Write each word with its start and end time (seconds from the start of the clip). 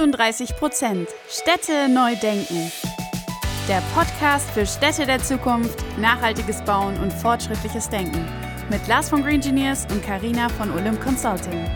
38 0.00 0.56
Prozent 0.56 1.08
Städte 1.28 1.86
neu 1.90 2.16
denken. 2.16 2.72
Der 3.68 3.82
Podcast 3.94 4.50
für 4.52 4.64
Städte 4.64 5.04
der 5.04 5.18
Zukunft, 5.18 5.78
nachhaltiges 5.98 6.62
Bauen 6.62 6.98
und 7.00 7.12
fortschrittliches 7.12 7.90
Denken. 7.90 8.26
Mit 8.70 8.88
Lars 8.88 9.10
von 9.10 9.22
Green 9.22 9.34
Engineers 9.34 9.86
und 9.92 10.02
Karina 10.02 10.48
von 10.48 10.70
Olymp 10.70 11.02
Consulting. 11.02 11.66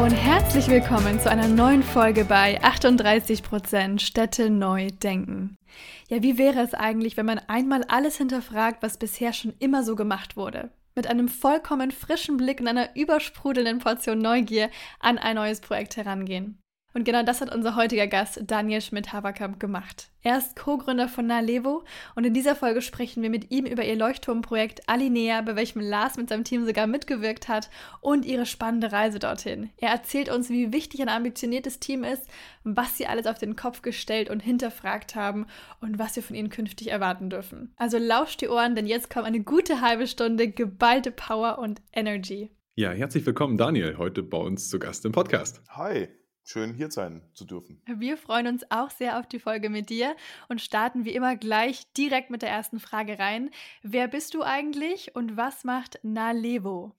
Und 0.00 0.12
herzlich 0.12 0.68
willkommen 0.68 1.18
zu 1.18 1.28
einer 1.28 1.48
neuen 1.48 1.82
Folge 1.82 2.24
bei 2.24 2.62
38 2.62 3.42
Prozent 3.42 4.00
Städte 4.00 4.48
neu 4.48 4.90
denken. 4.92 5.58
Ja, 6.06 6.22
wie 6.22 6.38
wäre 6.38 6.60
es 6.60 6.72
eigentlich, 6.72 7.16
wenn 7.16 7.26
man 7.26 7.40
einmal 7.48 7.82
alles 7.88 8.16
hinterfragt, 8.16 8.80
was 8.80 8.96
bisher 8.96 9.32
schon 9.32 9.54
immer 9.58 9.82
so 9.82 9.96
gemacht 9.96 10.36
wurde? 10.36 10.70
Mit 10.98 11.06
einem 11.06 11.28
vollkommen 11.28 11.92
frischen 11.92 12.38
Blick 12.38 12.58
und 12.58 12.66
einer 12.66 12.96
übersprudelnden 12.96 13.78
Portion 13.78 14.18
Neugier 14.18 14.68
an 14.98 15.16
ein 15.16 15.36
neues 15.36 15.60
Projekt 15.60 15.96
herangehen. 15.96 16.60
Und 16.94 17.04
genau 17.04 17.22
das 17.22 17.42
hat 17.42 17.54
unser 17.54 17.76
heutiger 17.76 18.06
Gast 18.06 18.40
Daniel 18.46 18.80
Schmidt-Haberkamp 18.80 19.60
gemacht. 19.60 20.08
Er 20.22 20.38
ist 20.38 20.56
Co-Gründer 20.56 21.06
von 21.06 21.26
Nalevo 21.26 21.84
und 22.14 22.24
in 22.24 22.32
dieser 22.32 22.56
Folge 22.56 22.80
sprechen 22.80 23.22
wir 23.22 23.28
mit 23.28 23.50
ihm 23.50 23.66
über 23.66 23.84
ihr 23.84 23.94
Leuchtturmprojekt 23.94 24.88
Alinea, 24.88 25.42
bei 25.42 25.54
welchem 25.54 25.80
Lars 25.80 26.16
mit 26.16 26.30
seinem 26.30 26.44
Team 26.44 26.64
sogar 26.64 26.86
mitgewirkt 26.86 27.46
hat 27.46 27.68
und 28.00 28.24
ihre 28.24 28.46
spannende 28.46 28.90
Reise 28.90 29.18
dorthin. 29.18 29.70
Er 29.76 29.90
erzählt 29.90 30.30
uns, 30.30 30.48
wie 30.48 30.72
wichtig 30.72 31.02
ein 31.02 31.10
ambitioniertes 31.10 31.78
Team 31.78 32.04
ist, 32.04 32.26
was 32.64 32.96
sie 32.96 33.06
alles 33.06 33.26
auf 33.26 33.38
den 33.38 33.54
Kopf 33.54 33.82
gestellt 33.82 34.30
und 34.30 34.40
hinterfragt 34.40 35.14
haben 35.14 35.46
und 35.80 35.98
was 35.98 36.16
wir 36.16 36.22
von 36.22 36.36
ihnen 36.36 36.50
künftig 36.50 36.90
erwarten 36.90 37.28
dürfen. 37.28 37.74
Also 37.76 37.98
lauscht 37.98 38.40
die 38.40 38.48
Ohren, 38.48 38.74
denn 38.74 38.86
jetzt 38.86 39.10
kommt 39.10 39.26
eine 39.26 39.40
gute 39.40 39.82
halbe 39.82 40.06
Stunde 40.06 40.48
geballte 40.48 41.10
Power 41.10 41.58
und 41.58 41.82
Energy. 41.92 42.50
Ja, 42.76 42.92
herzlich 42.92 43.26
willkommen, 43.26 43.58
Daniel, 43.58 43.98
heute 43.98 44.22
bei 44.22 44.38
uns 44.38 44.70
zu 44.70 44.78
Gast 44.78 45.04
im 45.04 45.12
Podcast. 45.12 45.62
Hi 45.68 46.08
schön 46.48 46.72
hier 46.72 46.90
sein 46.90 47.22
zu 47.34 47.44
dürfen. 47.44 47.82
Wir 47.86 48.16
freuen 48.16 48.46
uns 48.46 48.64
auch 48.70 48.90
sehr 48.90 49.18
auf 49.18 49.26
die 49.26 49.38
Folge 49.38 49.68
mit 49.68 49.90
dir 49.90 50.16
und 50.48 50.62
starten 50.62 51.04
wie 51.04 51.14
immer 51.14 51.36
gleich 51.36 51.92
direkt 51.92 52.30
mit 52.30 52.40
der 52.40 52.48
ersten 52.48 52.80
Frage 52.80 53.18
rein. 53.18 53.50
Wer 53.82 54.08
bist 54.08 54.32
du 54.32 54.42
eigentlich 54.42 55.14
und 55.14 55.36
was 55.36 55.64
macht 55.64 56.00
Nalevo? 56.02 56.94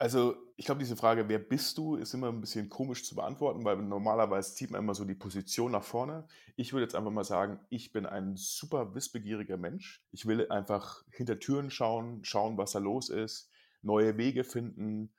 Also, 0.00 0.36
ich 0.56 0.66
glaube, 0.66 0.80
diese 0.80 0.96
Frage, 0.96 1.28
wer 1.28 1.38
bist 1.38 1.78
du, 1.78 1.96
ist 1.96 2.14
immer 2.14 2.28
ein 2.28 2.40
bisschen 2.40 2.68
komisch 2.68 3.04
zu 3.04 3.16
beantworten, 3.16 3.64
weil 3.64 3.76
normalerweise 3.78 4.54
zieht 4.54 4.70
man 4.70 4.82
immer 4.82 4.94
so 4.94 5.04
die 5.04 5.14
Position 5.14 5.72
nach 5.72 5.82
vorne. 5.82 6.28
Ich 6.54 6.72
würde 6.72 6.84
jetzt 6.84 6.94
einfach 6.94 7.10
mal 7.10 7.24
sagen, 7.24 7.58
ich 7.70 7.90
bin 7.90 8.06
ein 8.06 8.36
super 8.36 8.94
wissbegieriger 8.94 9.56
Mensch. 9.56 10.04
Ich 10.12 10.26
will 10.26 10.48
einfach 10.50 11.04
hinter 11.10 11.40
Türen 11.40 11.70
schauen, 11.70 12.22
schauen, 12.22 12.58
was 12.58 12.72
da 12.72 12.78
los 12.78 13.08
ist, 13.08 13.50
neue 13.82 14.16
Wege 14.18 14.44
finden, 14.44 15.10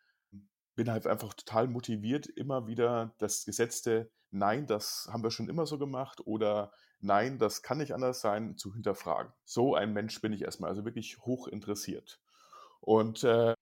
bin 0.80 0.90
halt 0.90 1.08
einfach 1.08 1.34
total 1.34 1.68
motiviert, 1.68 2.26
immer 2.26 2.66
wieder 2.66 3.14
das 3.18 3.44
gesetzte 3.44 4.10
Nein, 4.32 4.66
das 4.66 5.10
haben 5.12 5.24
wir 5.24 5.30
schon 5.30 5.50
immer 5.50 5.66
so 5.66 5.78
gemacht 5.78 6.22
oder 6.26 6.72
Nein, 7.02 7.38
das 7.38 7.64
kann 7.64 7.80
nicht 7.80 7.94
anders 7.94 8.22
sein, 8.22 8.56
zu 8.56 8.74
hinterfragen. 8.74 9.34
So 9.44 9.76
ein 9.76 9.92
Mensch 9.92 10.22
bin 10.22 10.32
ich 10.32 10.44
erstmal, 10.44 10.70
also 10.70 10.86
wirklich 10.86 11.18
hoch 11.20 11.50
interessiert. 11.50 12.22
Und 12.80 13.26
äh, 13.26 13.54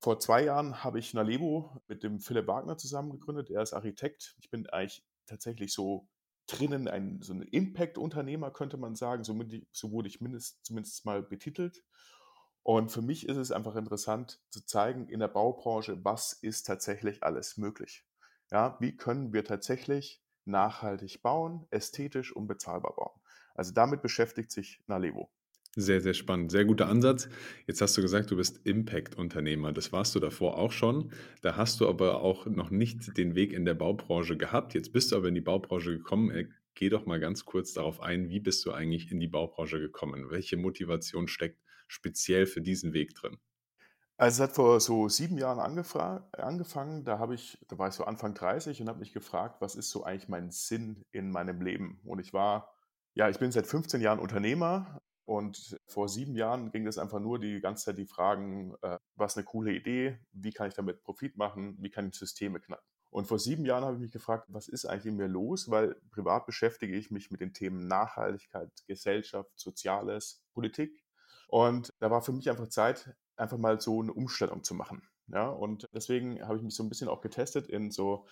vor 0.00 0.18
zwei 0.18 0.44
Jahren 0.44 0.82
habe 0.82 0.98
ich 0.98 1.12
Nalevo 1.12 1.82
mit 1.88 2.02
dem 2.02 2.20
Philipp 2.20 2.46
Wagner 2.46 2.78
zusammen 2.78 3.10
gegründet. 3.10 3.50
Er 3.50 3.60
ist 3.60 3.74
Architekt. 3.74 4.34
Ich 4.40 4.48
bin 4.48 4.66
eigentlich 4.70 5.04
tatsächlich 5.26 5.74
so 5.74 6.08
drinnen 6.46 6.88
ein, 6.88 7.20
so 7.20 7.34
ein 7.34 7.42
Impact-Unternehmer, 7.42 8.50
könnte 8.50 8.78
man 8.78 8.94
sagen. 8.94 9.24
So, 9.24 9.38
so 9.72 9.90
wurde 9.90 10.08
ich 10.08 10.22
mindest, 10.22 10.64
zumindest 10.64 11.04
mal 11.04 11.22
betitelt. 11.22 11.82
Und 12.62 12.92
für 12.92 13.02
mich 13.02 13.28
ist 13.28 13.36
es 13.36 13.50
einfach 13.50 13.74
interessant 13.74 14.40
zu 14.50 14.64
zeigen 14.64 15.08
in 15.08 15.20
der 15.20 15.28
Baubranche, 15.28 16.04
was 16.04 16.32
ist 16.32 16.64
tatsächlich 16.64 17.22
alles 17.22 17.56
möglich. 17.56 18.04
Ja, 18.50 18.76
wie 18.80 18.96
können 18.96 19.32
wir 19.32 19.44
tatsächlich 19.44 20.22
nachhaltig 20.44 21.22
bauen, 21.22 21.66
ästhetisch 21.70 22.34
und 22.34 22.46
bezahlbar 22.46 22.94
bauen? 22.94 23.20
Also 23.54 23.72
damit 23.72 24.02
beschäftigt 24.02 24.52
sich 24.52 24.82
Nalevo. 24.86 25.30
Sehr, 25.74 26.02
sehr 26.02 26.12
spannend. 26.12 26.50
Sehr 26.50 26.66
guter 26.66 26.86
Ansatz. 26.86 27.30
Jetzt 27.66 27.80
hast 27.80 27.96
du 27.96 28.02
gesagt, 28.02 28.30
du 28.30 28.36
bist 28.36 28.60
Impact-Unternehmer. 28.64 29.72
Das 29.72 29.90
warst 29.90 30.14
du 30.14 30.20
davor 30.20 30.58
auch 30.58 30.70
schon. 30.70 31.12
Da 31.40 31.56
hast 31.56 31.80
du 31.80 31.88
aber 31.88 32.20
auch 32.20 32.44
noch 32.44 32.70
nicht 32.70 33.16
den 33.16 33.34
Weg 33.34 33.54
in 33.54 33.64
der 33.64 33.72
Baubranche 33.72 34.36
gehabt. 34.36 34.74
Jetzt 34.74 34.92
bist 34.92 35.12
du 35.12 35.16
aber 35.16 35.28
in 35.28 35.34
die 35.34 35.40
Baubranche 35.40 35.96
gekommen. 35.96 36.30
Äh, 36.30 36.48
geh 36.74 36.90
doch 36.90 37.06
mal 37.06 37.20
ganz 37.20 37.46
kurz 37.46 37.72
darauf 37.72 38.00
ein, 38.02 38.28
wie 38.28 38.40
bist 38.40 38.66
du 38.66 38.72
eigentlich 38.72 39.10
in 39.10 39.18
die 39.18 39.28
Baubranche 39.28 39.80
gekommen? 39.80 40.28
Welche 40.28 40.58
Motivation 40.58 41.26
steckt 41.26 41.61
speziell 41.92 42.46
für 42.46 42.60
diesen 42.60 42.92
Weg 42.92 43.14
drin? 43.14 43.38
Also 44.16 44.42
es 44.42 44.48
hat 44.48 44.54
vor 44.54 44.78
so 44.80 45.08
sieben 45.08 45.36
Jahren 45.36 45.58
angefangen, 45.58 47.04
da 47.04 47.18
habe 47.18 47.34
ich, 47.34 47.58
da 47.68 47.78
war 47.78 47.88
ich 47.88 47.94
so 47.94 48.04
Anfang 48.04 48.34
30 48.34 48.80
und 48.80 48.88
habe 48.88 49.00
mich 49.00 49.12
gefragt, 49.12 49.60
was 49.60 49.74
ist 49.74 49.90
so 49.90 50.04
eigentlich 50.04 50.28
mein 50.28 50.50
Sinn 50.50 51.04
in 51.10 51.30
meinem 51.30 51.60
Leben? 51.60 52.00
Und 52.04 52.20
ich 52.20 52.32
war, 52.32 52.72
ja, 53.14 53.28
ich 53.28 53.38
bin 53.38 53.50
seit 53.50 53.66
15 53.66 54.00
Jahren 54.00 54.20
Unternehmer 54.20 55.00
und 55.24 55.80
vor 55.86 56.08
sieben 56.08 56.36
Jahren 56.36 56.70
ging 56.70 56.86
es 56.86 56.98
einfach 56.98 57.20
nur 57.20 57.38
die 57.38 57.60
ganze 57.60 57.86
Zeit 57.86 57.98
die 57.98 58.06
Fragen, 58.06 58.74
äh, 58.82 58.98
was 59.16 59.36
eine 59.36 59.44
coole 59.44 59.72
Idee, 59.72 60.18
wie 60.32 60.52
kann 60.52 60.68
ich 60.68 60.74
damit 60.74 61.02
Profit 61.02 61.36
machen, 61.36 61.76
wie 61.80 61.90
kann 61.90 62.08
ich 62.08 62.14
Systeme 62.14 62.60
knacken? 62.60 62.86
Und 63.12 63.26
vor 63.26 63.38
sieben 63.38 63.66
Jahren 63.66 63.84
habe 63.84 63.96
ich 63.96 64.00
mich 64.00 64.12
gefragt, 64.12 64.46
was 64.48 64.68
ist 64.68 64.86
eigentlich 64.86 65.06
in 65.06 65.16
mir 65.16 65.28
los? 65.28 65.70
Weil 65.70 65.96
privat 66.10 66.46
beschäftige 66.46 66.96
ich 66.96 67.10
mich 67.10 67.30
mit 67.30 67.42
den 67.42 67.52
Themen 67.52 67.86
Nachhaltigkeit, 67.86 68.70
Gesellschaft, 68.86 69.50
Soziales, 69.54 70.42
Politik. 70.54 71.01
Und 71.52 71.92
da 71.98 72.10
war 72.10 72.22
für 72.22 72.32
mich 72.32 72.48
einfach 72.48 72.68
Zeit, 72.68 73.14
einfach 73.36 73.58
mal 73.58 73.78
so 73.78 74.00
eine 74.00 74.14
Umstellung 74.14 74.64
zu 74.64 74.72
machen. 74.72 75.02
Ja, 75.26 75.50
und 75.50 75.86
deswegen 75.92 76.42
habe 76.42 76.56
ich 76.56 76.62
mich 76.62 76.74
so 76.74 76.82
ein 76.82 76.88
bisschen 76.88 77.08
auch 77.08 77.20
getestet 77.20 77.66
in 77.68 77.90
so 77.90 78.26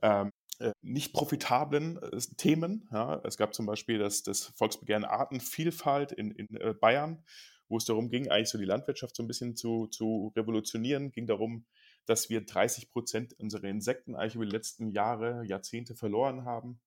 ähm, 0.00 0.30
äh, 0.58 0.72
nicht 0.80 1.12
profitablen 1.12 1.98
äh, 1.98 2.18
Themen. 2.38 2.88
Ja. 2.90 3.20
Es 3.24 3.36
gab 3.36 3.52
zum 3.52 3.66
Beispiel 3.66 3.98
das, 3.98 4.22
das 4.22 4.44
Volksbegehren 4.56 5.04
Artenvielfalt 5.04 6.12
in, 6.12 6.30
in 6.30 6.56
äh, 6.56 6.72
Bayern, 6.72 7.22
wo 7.68 7.76
es 7.76 7.84
darum 7.84 8.08
ging, 8.08 8.30
eigentlich 8.30 8.48
so 8.48 8.56
die 8.56 8.64
Landwirtschaft 8.64 9.16
so 9.16 9.22
ein 9.22 9.28
bisschen 9.28 9.54
zu, 9.54 9.88
zu 9.88 10.32
revolutionieren. 10.34 11.12
Ging 11.12 11.26
darum, 11.26 11.66
dass 12.06 12.30
wir 12.30 12.40
30 12.40 12.88
Prozent 12.88 13.38
unserer 13.38 13.64
Insekten 13.64 14.16
eigentlich 14.16 14.36
über 14.36 14.46
die 14.46 14.50
letzten 14.52 14.88
Jahre, 14.88 15.44
Jahrzehnte 15.44 15.94
verloren 15.94 16.46
haben. 16.46 16.80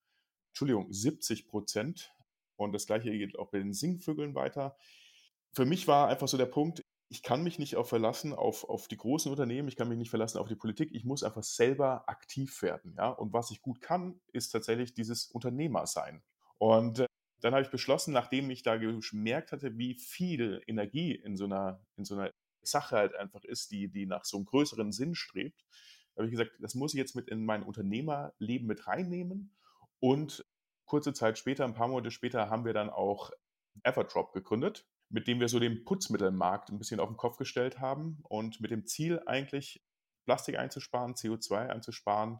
Entschuldigung, 0.47 0.91
70 0.91 1.45
Prozent. 1.45 2.11
Und 2.55 2.73
das 2.73 2.87
gleiche 2.87 3.11
geht 3.11 3.37
auch 3.37 3.51
bei 3.51 3.59
den 3.59 3.73
Singvögeln 3.73 4.33
weiter 4.33 4.75
für 5.55 5.65
mich 5.65 5.87
war 5.87 6.09
einfach 6.09 6.27
so 6.27 6.37
der 6.37 6.45
Punkt, 6.45 6.81
ich 7.07 7.23
kann 7.23 7.43
mich 7.43 7.59
nicht 7.59 7.75
auf 7.75 7.87
verlassen 7.87 8.33
auf, 8.33 8.63
auf 8.67 8.87
die 8.87 8.97
großen 8.97 9.31
Unternehmen, 9.31 9.67
ich 9.67 9.75
kann 9.75 9.87
mich 9.87 9.97
nicht 9.97 10.09
verlassen 10.09 10.39
auf 10.39 10.47
die 10.47 10.55
Politik, 10.55 10.89
ich 10.91 11.05
muss 11.05 11.23
einfach 11.23 11.43
selber 11.43 12.09
aktiv 12.09 12.61
werden. 12.61 12.95
Ja? 12.97 13.09
Und 13.09 13.31
was 13.31 13.51
ich 13.51 13.61
gut 13.61 13.79
kann, 13.79 14.19
ist 14.33 14.49
tatsächlich 14.49 14.93
dieses 14.93 15.27
Unternehmer 15.27 15.87
sein. 15.87 16.23
Und 16.57 16.99
äh, 16.99 17.05
dann 17.41 17.53
habe 17.53 17.63
ich 17.63 17.69
beschlossen, 17.69 18.11
nachdem 18.13 18.49
ich 18.49 18.63
da 18.63 18.75
gemerkt 18.77 19.51
hatte, 19.51 19.77
wie 19.77 19.93
viel 19.93 20.61
Energie 20.67 21.13
in 21.13 21.37
so 21.37 21.45
einer, 21.45 21.79
in 21.95 22.05
so 22.05 22.15
einer 22.15 22.31
Sache 22.63 22.97
halt 22.97 23.15
einfach 23.15 23.43
ist, 23.43 23.71
die, 23.71 23.87
die 23.87 24.07
nach 24.07 24.25
so 24.25 24.37
einem 24.37 24.45
größeren 24.45 24.91
Sinn 24.91 25.15
strebt, 25.15 25.63
habe 26.17 26.25
ich 26.25 26.31
gesagt, 26.31 26.51
das 26.59 26.75
muss 26.75 26.93
ich 26.93 26.97
jetzt 26.97 27.15
mit 27.15 27.29
in 27.29 27.45
mein 27.45 27.63
Unternehmerleben 27.63 28.67
mit 28.67 28.87
reinnehmen. 28.87 29.55
Und 29.99 30.45
kurze 30.85 31.13
Zeit 31.13 31.37
später, 31.37 31.65
ein 31.65 31.73
paar 31.73 31.87
Monate 31.87 32.11
später, 32.11 32.49
haben 32.49 32.65
wir 32.65 32.73
dann 32.73 32.89
auch 32.89 33.31
Everdrop 33.83 34.33
gegründet 34.33 34.87
mit 35.09 35.27
dem 35.27 35.39
wir 35.39 35.47
so 35.47 35.59
den 35.59 35.83
Putzmittelmarkt 35.85 36.69
ein 36.69 36.77
bisschen 36.77 36.99
auf 36.99 37.09
den 37.09 37.17
Kopf 37.17 37.37
gestellt 37.37 37.79
haben 37.79 38.19
und 38.23 38.59
mit 38.61 38.71
dem 38.71 38.85
Ziel 38.85 39.21
eigentlich 39.25 39.83
Plastik 40.25 40.57
einzusparen, 40.57 41.13
CO2 41.13 41.67
einzusparen 41.69 42.39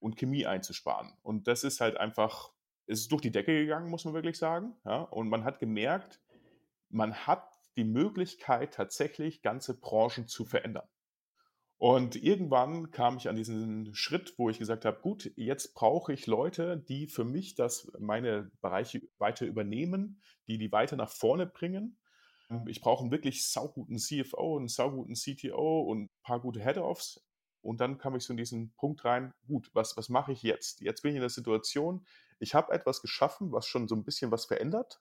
und 0.00 0.16
Chemie 0.16 0.46
einzusparen. 0.46 1.12
Und 1.22 1.46
das 1.46 1.64
ist 1.64 1.80
halt 1.80 1.96
einfach, 1.96 2.50
es 2.86 3.00
ist 3.00 3.12
durch 3.12 3.22
die 3.22 3.30
Decke 3.30 3.54
gegangen, 3.54 3.88
muss 3.88 4.04
man 4.04 4.14
wirklich 4.14 4.38
sagen. 4.38 4.74
Ja? 4.84 5.02
Und 5.02 5.28
man 5.28 5.44
hat 5.44 5.60
gemerkt, 5.60 6.20
man 6.88 7.14
hat 7.14 7.48
die 7.76 7.84
Möglichkeit, 7.84 8.74
tatsächlich 8.74 9.42
ganze 9.42 9.78
Branchen 9.78 10.26
zu 10.26 10.44
verändern. 10.44 10.86
Und 11.78 12.14
irgendwann 12.14 12.92
kam 12.92 13.16
ich 13.16 13.28
an 13.28 13.34
diesen 13.34 13.92
Schritt, 13.92 14.34
wo 14.36 14.48
ich 14.48 14.60
gesagt 14.60 14.84
habe, 14.84 15.00
gut, 15.00 15.32
jetzt 15.34 15.74
brauche 15.74 16.12
ich 16.12 16.28
Leute, 16.28 16.76
die 16.76 17.08
für 17.08 17.24
mich 17.24 17.56
das 17.56 17.90
meine 17.98 18.52
Bereiche 18.60 19.02
weiter 19.18 19.46
übernehmen, 19.46 20.22
die 20.46 20.58
die 20.58 20.70
weiter 20.70 20.94
nach 20.94 21.10
vorne 21.10 21.44
bringen. 21.44 21.98
Ich 22.66 22.80
brauche 22.80 23.02
einen 23.02 23.10
wirklich 23.10 23.48
sauguten 23.48 23.98
CFO, 23.98 24.58
einen 24.58 24.68
sauguten 24.68 25.14
CTO 25.14 25.82
und 25.82 26.04
ein 26.04 26.10
paar 26.22 26.40
gute 26.40 26.60
Head-Offs. 26.60 27.24
Und 27.62 27.80
dann 27.80 27.98
kam 27.98 28.16
ich 28.16 28.24
so 28.24 28.32
in 28.32 28.36
diesen 28.36 28.74
Punkt 28.74 29.04
rein, 29.04 29.32
gut, 29.46 29.70
was, 29.72 29.96
was 29.96 30.08
mache 30.08 30.32
ich 30.32 30.42
jetzt? 30.42 30.80
Jetzt 30.80 31.02
bin 31.02 31.12
ich 31.12 31.16
in 31.16 31.22
der 31.22 31.30
Situation, 31.30 32.04
ich 32.40 32.54
habe 32.54 32.72
etwas 32.72 33.00
geschaffen, 33.00 33.52
was 33.52 33.66
schon 33.66 33.86
so 33.86 33.94
ein 33.94 34.04
bisschen 34.04 34.32
was 34.32 34.46
verändert. 34.46 35.00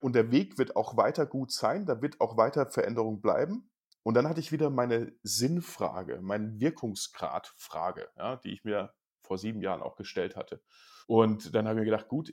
Und 0.00 0.14
der 0.14 0.32
Weg 0.32 0.56
wird 0.56 0.76
auch 0.76 0.96
weiter 0.96 1.26
gut 1.26 1.52
sein, 1.52 1.84
da 1.84 2.00
wird 2.00 2.20
auch 2.20 2.38
weiter 2.38 2.70
Veränderung 2.70 3.20
bleiben. 3.20 3.70
Und 4.02 4.14
dann 4.14 4.26
hatte 4.26 4.40
ich 4.40 4.50
wieder 4.50 4.70
meine 4.70 5.12
Sinnfrage, 5.22 6.20
meine 6.22 6.58
Wirkungsgradfrage, 6.58 8.08
ja, 8.16 8.36
die 8.36 8.52
ich 8.52 8.64
mir 8.64 8.94
vor 9.20 9.36
sieben 9.36 9.60
Jahren 9.60 9.82
auch 9.82 9.96
gestellt 9.96 10.36
hatte. 10.36 10.62
Und 11.06 11.54
dann 11.54 11.66
habe 11.68 11.78
ich 11.78 11.84
mir 11.84 11.90
gedacht, 11.90 12.08
gut, 12.08 12.32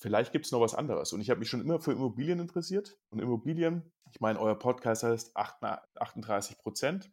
vielleicht 0.00 0.32
gibt 0.32 0.46
es 0.46 0.52
noch 0.52 0.60
was 0.60 0.74
anderes. 0.74 1.12
Und 1.12 1.20
ich 1.20 1.30
habe 1.30 1.40
mich 1.40 1.48
schon 1.48 1.60
immer 1.60 1.78
für 1.78 1.92
Immobilien 1.92 2.40
interessiert. 2.40 2.98
Und 3.10 3.20
Immobilien, 3.20 3.92
ich 4.10 4.20
meine, 4.20 4.40
euer 4.40 4.58
Podcast 4.58 5.02
heißt 5.02 5.36
38 5.36 6.58
Prozent. 6.58 7.10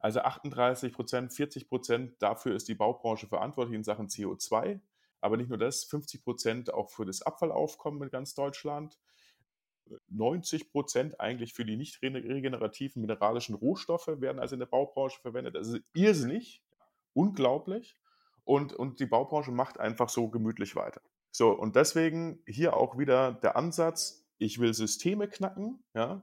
Also 0.00 0.20
38 0.20 0.92
Prozent, 0.92 1.32
40 1.32 1.68
Prozent, 1.68 2.22
dafür 2.22 2.54
ist 2.54 2.68
die 2.68 2.76
Baubranche 2.76 3.26
verantwortlich 3.26 3.74
in 3.74 3.82
Sachen 3.82 4.06
CO2. 4.06 4.80
Aber 5.20 5.36
nicht 5.36 5.48
nur 5.48 5.58
das, 5.58 5.84
50 5.84 6.22
Prozent 6.22 6.72
auch 6.72 6.90
für 6.90 7.04
das 7.04 7.22
Abfallaufkommen 7.22 8.04
in 8.04 8.10
ganz 8.10 8.34
Deutschland. 8.34 8.96
90 10.08 10.70
Prozent 10.70 11.18
eigentlich 11.18 11.54
für 11.54 11.64
die 11.64 11.76
nicht 11.76 12.00
regenerativen 12.02 13.02
mineralischen 13.02 13.56
Rohstoffe 13.56 14.06
werden 14.06 14.38
also 14.38 14.54
in 14.54 14.60
der 14.60 14.66
Baubranche 14.66 15.20
verwendet. 15.20 15.56
Das 15.56 15.66
ist 15.66 15.82
irrsinnig, 15.92 16.62
unglaublich. 17.14 17.96
Und, 18.44 18.72
und 18.74 19.00
die 19.00 19.06
Baubranche 19.06 19.50
macht 19.50 19.80
einfach 19.80 20.08
so 20.08 20.28
gemütlich 20.28 20.76
weiter. 20.76 21.00
So, 21.30 21.52
und 21.52 21.76
deswegen 21.76 22.42
hier 22.46 22.76
auch 22.76 22.98
wieder 22.98 23.32
der 23.32 23.56
Ansatz, 23.56 24.26
ich 24.38 24.58
will 24.58 24.74
Systeme 24.74 25.28
knacken, 25.28 25.84
ja, 25.94 26.22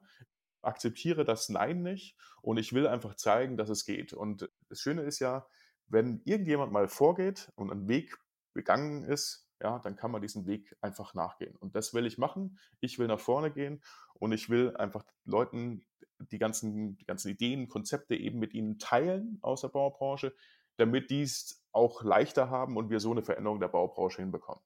akzeptiere 0.61 1.25
das 1.25 1.49
Nein 1.49 1.83
nicht 1.83 2.17
und 2.41 2.57
ich 2.57 2.73
will 2.73 2.87
einfach 2.87 3.15
zeigen, 3.15 3.57
dass 3.57 3.69
es 3.69 3.85
geht. 3.85 4.13
Und 4.13 4.49
das 4.69 4.79
Schöne 4.79 5.03
ist 5.03 5.19
ja, 5.19 5.47
wenn 5.87 6.21
irgendjemand 6.25 6.71
mal 6.71 6.87
vorgeht 6.87 7.51
und 7.55 7.71
einen 7.71 7.87
Weg 7.87 8.17
begangen 8.53 9.03
ist, 9.03 9.47
ja, 9.61 9.79
dann 9.79 9.95
kann 9.95 10.11
man 10.11 10.21
diesen 10.21 10.47
Weg 10.47 10.75
einfach 10.81 11.13
nachgehen. 11.13 11.55
Und 11.55 11.75
das 11.75 11.93
will 11.93 12.05
ich 12.05 12.17
machen. 12.17 12.57
Ich 12.81 12.99
will 12.99 13.07
nach 13.07 13.19
vorne 13.19 13.51
gehen 13.51 13.81
und 14.15 14.31
ich 14.31 14.49
will 14.49 14.75
einfach 14.75 15.05
Leuten 15.23 15.85
die 16.19 16.39
ganzen, 16.39 16.97
die 16.97 17.05
ganzen 17.05 17.29
Ideen, 17.29 17.67
Konzepte 17.67 18.15
eben 18.15 18.39
mit 18.39 18.53
ihnen 18.53 18.79
teilen 18.79 19.37
aus 19.41 19.61
der 19.61 19.69
Baubranche, 19.69 20.33
damit 20.77 21.09
die 21.09 21.21
es 21.21 21.63
auch 21.71 22.03
leichter 22.03 22.49
haben 22.49 22.75
und 22.77 22.89
wir 22.89 22.99
so 22.99 23.11
eine 23.11 23.23
Veränderung 23.23 23.59
der 23.59 23.67
Baubranche 23.67 24.21
hinbekommen 24.21 24.63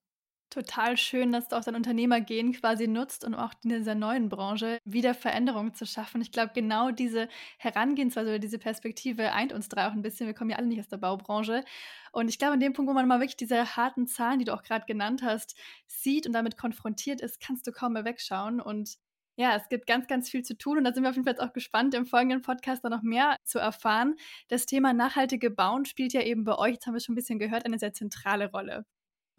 total 0.49 0.97
schön, 0.97 1.31
dass 1.31 1.47
du 1.47 1.55
auch 1.55 1.63
dein 1.63 1.75
Unternehmergehen 1.75 2.53
quasi 2.53 2.87
nutzt, 2.87 3.25
um 3.25 3.33
auch 3.35 3.53
in 3.63 3.69
dieser 3.69 3.95
neuen 3.95 4.29
Branche 4.29 4.79
wieder 4.85 5.13
Veränderungen 5.13 5.73
zu 5.73 5.85
schaffen. 5.85 6.21
Ich 6.21 6.31
glaube, 6.31 6.51
genau 6.53 6.91
diese 6.91 7.29
Herangehensweise 7.57 8.29
oder 8.29 8.39
diese 8.39 8.59
Perspektive 8.59 9.31
eint 9.31 9.53
uns 9.53 9.69
drei 9.69 9.87
auch 9.87 9.93
ein 9.93 10.01
bisschen. 10.01 10.27
Wir 10.27 10.33
kommen 10.33 10.49
ja 10.49 10.57
alle 10.57 10.67
nicht 10.67 10.79
aus 10.79 10.87
der 10.87 10.97
Baubranche. 10.97 11.63
Und 12.11 12.29
ich 12.29 12.39
glaube, 12.39 12.55
in 12.55 12.59
dem 12.59 12.73
Punkt, 12.73 12.89
wo 12.89 12.93
man 12.93 13.07
mal 13.07 13.19
wirklich 13.19 13.37
diese 13.37 13.75
harten 13.75 14.07
Zahlen, 14.07 14.39
die 14.39 14.45
du 14.45 14.53
auch 14.53 14.63
gerade 14.63 14.85
genannt 14.85 15.21
hast, 15.23 15.55
sieht 15.87 16.27
und 16.27 16.33
damit 16.33 16.57
konfrontiert 16.57 17.21
ist, 17.21 17.39
kannst 17.39 17.67
du 17.67 17.71
kaum 17.71 17.93
mehr 17.93 18.05
wegschauen. 18.05 18.61
Und 18.61 18.97
ja, 19.39 19.55
es 19.55 19.69
gibt 19.69 19.87
ganz, 19.87 20.07
ganz 20.07 20.29
viel 20.29 20.43
zu 20.43 20.57
tun 20.57 20.77
und 20.77 20.83
da 20.83 20.93
sind 20.93 21.03
wir 21.03 21.09
auf 21.09 21.15
jeden 21.15 21.25
Fall 21.25 21.39
auch 21.39 21.53
gespannt, 21.53 21.93
im 21.93 22.05
folgenden 22.05 22.41
Podcast 22.41 22.83
da 22.83 22.89
noch 22.89 23.03
mehr 23.03 23.37
zu 23.45 23.57
erfahren. 23.57 24.15
Das 24.49 24.65
Thema 24.65 24.91
nachhaltige 24.93 25.49
Bauen 25.49 25.85
spielt 25.85 26.11
ja 26.11 26.21
eben 26.21 26.43
bei 26.43 26.57
euch, 26.57 26.73
jetzt 26.73 26.87
haben 26.87 26.93
wir 26.93 26.99
schon 26.99 27.13
ein 27.13 27.15
bisschen 27.15 27.39
gehört, 27.39 27.65
eine 27.65 27.79
sehr 27.79 27.93
zentrale 27.93 28.51
Rolle. 28.51 28.85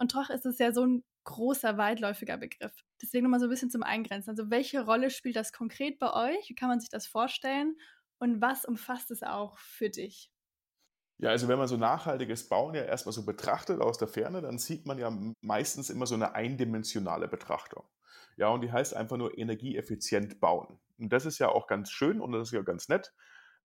Und 0.00 0.14
doch 0.14 0.31
ist 0.31 0.47
es 0.47 0.58
ja 0.58 0.73
so 0.73 0.87
ein 0.87 1.05
großer, 1.25 1.76
weitläufiger 1.76 2.38
Begriff. 2.38 2.73
Deswegen 3.02 3.25
nochmal 3.25 3.38
so 3.38 3.47
ein 3.47 3.50
bisschen 3.50 3.70
zum 3.70 3.82
Eingrenzen. 3.82 4.31
Also 4.31 4.50
welche 4.50 4.82
Rolle 4.85 5.11
spielt 5.11 5.37
das 5.37 5.52
konkret 5.52 5.99
bei 5.99 6.12
euch? 6.12 6.49
Wie 6.49 6.55
kann 6.55 6.70
man 6.70 6.81
sich 6.81 6.88
das 6.88 7.06
vorstellen? 7.06 7.76
Und 8.19 8.41
was 8.41 8.64
umfasst 8.64 9.11
es 9.11 9.23
auch 9.23 9.58
für 9.58 9.91
dich? 9.91 10.32
Ja, 11.19 11.29
also 11.29 11.49
wenn 11.49 11.58
man 11.58 11.69
so 11.69 11.76
nachhaltiges 11.76 12.49
Bauen 12.49 12.75
ja 12.75 12.82
erstmal 12.82 13.12
so 13.12 13.26
betrachtet 13.26 13.82
aus 13.82 13.99
der 13.99 14.08
Ferne, 14.08 14.41
dann 14.41 14.56
sieht 14.56 14.87
man 14.87 14.99
ja 14.99 15.12
meistens 15.43 15.91
immer 15.91 16.06
so 16.06 16.14
eine 16.14 16.35
eindimensionale 16.35 17.29
Betrachtung. 17.29 17.85
Ja, 18.38 18.49
und 18.49 18.62
die 18.62 18.73
heißt 18.73 18.97
einfach 18.97 19.19
nur 19.19 19.37
energieeffizient 19.37 20.41
bauen. 20.41 20.81
Und 20.99 21.12
das 21.12 21.26
ist 21.26 21.38
ja 21.38 21.50
auch 21.50 21.67
ganz 21.67 21.91
schön 21.91 22.23
und 22.23 22.32
das 22.32 22.49
ist 22.49 22.55
ja 22.55 22.62
ganz 22.62 22.88
nett 22.88 23.12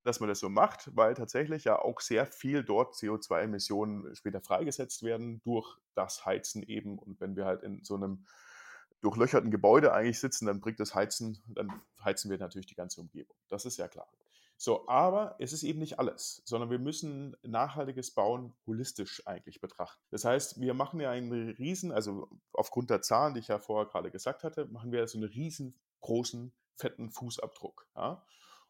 dass 0.06 0.20
man 0.20 0.30
das 0.30 0.40
so 0.40 0.50
macht, 0.50 0.96
weil 0.96 1.16
tatsächlich 1.16 1.64
ja 1.64 1.80
auch 1.80 2.00
sehr 2.00 2.28
viel 2.28 2.64
dort 2.64 2.94
CO2-Emissionen 2.94 4.16
später 4.16 4.40
freigesetzt 4.40 5.02
werden 5.02 5.42
durch 5.44 5.78
das 5.96 6.28
Heizen 6.28 6.62
eben. 6.62 7.00
Und 7.00 7.20
wenn 7.20 7.36
wir 7.36 7.46
halt 7.46 7.64
in 7.64 7.84
so 7.84 7.96
einem 7.96 8.26
durchlöcherten 9.02 9.50
Gebäude 9.50 9.94
eigentlich 9.94 10.20
sitzen, 10.20 10.46
dann 10.46 10.62
bringt 10.62 10.80
das 10.80 10.94
Heizen, 10.94 11.42
dann 11.48 11.82
heizen 12.04 12.30
wir 12.30 12.38
natürlich 12.38 12.68
die 12.68 12.76
ganze 12.76 13.02
Umgebung. 13.02 13.36
Das 13.50 13.66
ist 13.66 13.78
ja 13.78 13.88
klar. 13.88 14.08
So, 14.58 14.88
aber 14.88 15.36
es 15.40 15.54
ist 15.54 15.64
eben 15.64 15.80
nicht 15.80 15.98
alles, 15.98 16.44
sondern 16.46 16.70
wir 16.70 16.80
müssen 16.80 17.36
nachhaltiges 17.42 18.12
Bauen 18.12 18.54
holistisch 18.68 19.26
eigentlich 19.26 19.60
betrachten. 19.60 20.02
Das 20.12 20.24
heißt, 20.24 20.62
wir 20.62 20.76
machen 20.76 21.00
ja 21.00 21.10
einen 21.10 21.50
riesen, 21.50 21.92
also 21.92 22.30
aufgrund 22.54 22.92
der 22.92 23.02
Zahlen, 23.02 23.34
die 23.34 23.40
ich 23.40 23.48
ja 23.48 23.58
vorher 23.58 23.90
gerade 23.90 24.12
gesagt 24.12 24.44
hatte, 24.44 24.66
machen 24.68 24.92
wir 24.92 25.08
so 25.08 25.18
einen 25.18 25.28
riesengroßen, 25.28 26.54
fetten 26.76 27.10
Fußabdruck. 27.10 27.88
Ja? 27.96 28.24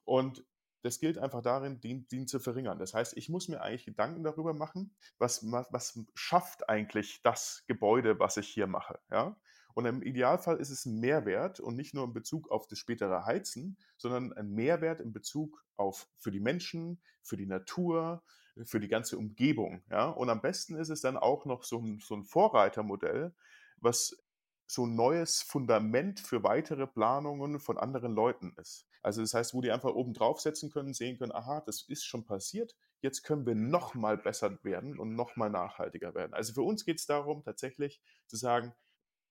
Und 0.05 0.45
das 0.85 0.99
gilt 0.99 1.17
einfach 1.17 1.41
darin, 1.41 1.81
den, 1.81 2.07
den, 2.09 2.27
zu 2.27 2.39
verringern. 2.39 2.77
Das 2.77 2.93
heißt, 2.93 3.17
ich 3.17 3.27
muss 3.27 3.47
mir 3.47 3.59
eigentlich 3.59 3.85
Gedanken 3.85 4.23
darüber 4.23 4.53
machen, 4.53 4.95
was, 5.17 5.43
was 5.43 5.99
schafft 6.13 6.69
eigentlich 6.69 7.21
das 7.23 7.63
Gebäude, 7.65 8.19
was 8.19 8.37
ich 8.37 8.47
hier 8.47 8.67
mache. 8.67 8.99
Ja? 9.09 9.35
Und 9.73 9.87
im 9.87 10.03
Idealfall 10.03 10.57
ist 10.57 10.69
es 10.69 10.85
ein 10.85 10.99
Mehrwert 10.99 11.59
und 11.59 11.75
nicht 11.75 11.95
nur 11.95 12.05
in 12.05 12.13
Bezug 12.13 12.51
auf 12.51 12.67
das 12.67 12.77
spätere 12.77 13.25
Heizen, 13.25 13.77
sondern 13.97 14.31
ein 14.33 14.51
Mehrwert 14.51 15.01
in 15.01 15.11
Bezug 15.11 15.65
auf 15.75 16.07
für 16.17 16.29
die 16.29 16.39
Menschen, 16.39 17.01
für 17.23 17.35
die 17.35 17.47
Natur, 17.47 18.21
für 18.63 18.79
die 18.79 18.87
ganze 18.87 19.17
Umgebung. 19.17 19.83
Ja? 19.89 20.09
Und 20.09 20.29
am 20.29 20.41
besten 20.41 20.75
ist 20.75 20.89
es 20.89 21.01
dann 21.01 21.17
auch 21.17 21.45
noch 21.45 21.63
so 21.63 21.79
ein, 21.79 21.99
so 21.99 22.15
ein 22.15 22.25
Vorreitermodell, 22.25 23.33
was 23.77 24.23
so 24.67 24.85
ein 24.85 24.95
neues 24.95 25.41
Fundament 25.41 26.19
für 26.19 26.43
weitere 26.43 26.85
Planungen 26.85 27.59
von 27.59 27.79
anderen 27.79 28.13
Leuten 28.13 28.53
ist. 28.57 28.87
Also 29.05 29.21
das 29.21 29.35
heißt, 29.35 29.53
wo 29.53 29.61
die 29.61 29.69
einfach 29.69 29.93
oben 29.93 30.15
draufsetzen 30.15 30.71
können, 30.71 30.95
sehen 30.95 31.19
können, 31.19 31.31
aha, 31.31 31.61
das 31.61 31.83
ist 31.83 32.05
schon 32.05 32.25
passiert, 32.25 32.75
jetzt 33.01 33.21
können 33.21 33.45
wir 33.45 33.53
noch 33.53 33.93
mal 33.93 34.17
besser 34.17 34.57
werden 34.63 34.97
und 34.97 35.13
noch 35.13 35.35
mal 35.35 35.51
nachhaltiger 35.51 36.15
werden. 36.15 36.33
Also 36.33 36.53
für 36.53 36.63
uns 36.63 36.85
geht 36.85 36.97
es 36.97 37.05
darum, 37.05 37.43
tatsächlich 37.43 38.01
zu 38.25 38.35
sagen, 38.35 38.73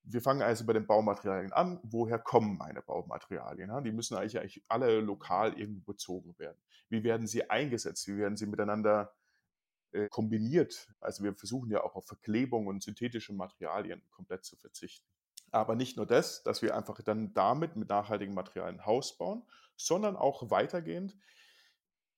wir 0.05 0.23
fangen 0.23 0.43
also 0.43 0.65
bei 0.65 0.75
den 0.75 0.87
Baumaterialien 0.87 1.53
an. 1.53 1.81
Woher 1.83 2.21
kommen 2.21 2.57
meine 2.57 2.83
Baumaterialien? 2.83 3.83
Die 3.83 3.91
müssen 3.91 4.17
eigentlich, 4.17 4.39
eigentlich 4.39 4.63
alle 4.69 5.01
lokal 5.01 5.59
irgendwo 5.59 5.91
bezogen 5.91 6.39
werden. 6.39 6.61
Wie 6.89 7.03
werden 7.03 7.27
sie 7.27 7.51
eingesetzt? 7.51 8.07
Wie 8.07 8.17
werden 8.17 8.37
sie 8.37 8.47
miteinander 8.47 9.13
äh, 9.91 10.09
kombiniert? 10.09 10.95
Also 11.01 11.25
wir 11.25 11.35
versuchen 11.35 11.73
ja 11.73 11.83
auch 11.83 11.97
auf 11.97 12.07
Verklebung 12.07 12.69
und 12.69 12.81
synthetische 12.81 13.33
Materialien 13.33 14.05
komplett 14.13 14.45
zu 14.45 14.55
verzichten. 14.55 15.14
Aber 15.55 15.77
nicht 15.77 15.97
nur 15.97 16.05
das, 16.05 16.43
dass 16.43 16.63
wir 16.63 16.77
einfach 16.77 17.01
dann 17.03 17.33
damit 17.33 17.77
mit 17.77 17.89
nachhaltigen 17.89 18.35
Materialien 18.35 18.81
ein 18.81 18.87
Haus 18.87 19.17
bauen, 19.17 19.45
sondern 19.77 20.17
auch 20.17 20.51
weitergehend, 20.51 21.17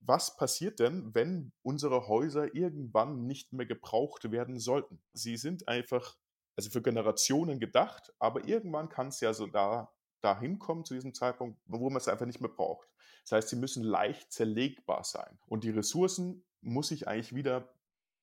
was 0.00 0.37
passiert 0.37 0.79
denn, 0.79 1.15
wenn 1.15 1.53
unsere 1.62 2.09
Häuser 2.09 2.55
irgendwann 2.55 3.27
nicht 3.27 3.53
mehr 3.53 3.67
gebraucht 3.67 4.31
werden 4.31 4.59
sollten? 4.59 5.03
Sie 5.12 5.37
sind 5.37 5.69
einfach, 5.69 6.17
also 6.56 6.71
für 6.71 6.81
Generationen 6.81 7.61
gedacht, 7.61 8.15
aber 8.19 8.47
irgendwann 8.47 8.88
kann 8.88 9.09
es 9.09 9.21
ja 9.21 9.35
so 9.35 9.47
da, 9.47 9.93
dahin 10.23 10.59
kommen 10.59 10.87
zu 10.87 10.94
diesem 10.94 11.12
Zeitpunkt, 11.12 11.61
wo 11.67 11.91
man 11.91 11.99
es 11.99 12.09
einfach 12.09 12.27
nicht 12.27 12.41
mehr 12.41 12.50
braucht. 12.50 12.88
Das 13.25 13.33
heißt, 13.33 13.49
sie 13.50 13.56
müssen 13.56 13.83
leicht 13.83 14.33
zerlegbar 14.33 15.05
sein 15.05 15.38
und 15.47 15.65
die 15.65 15.71
Ressourcen 15.71 16.47
muss 16.62 16.90
ich 16.90 17.07
eigentlich 17.07 17.35
wieder 17.35 17.75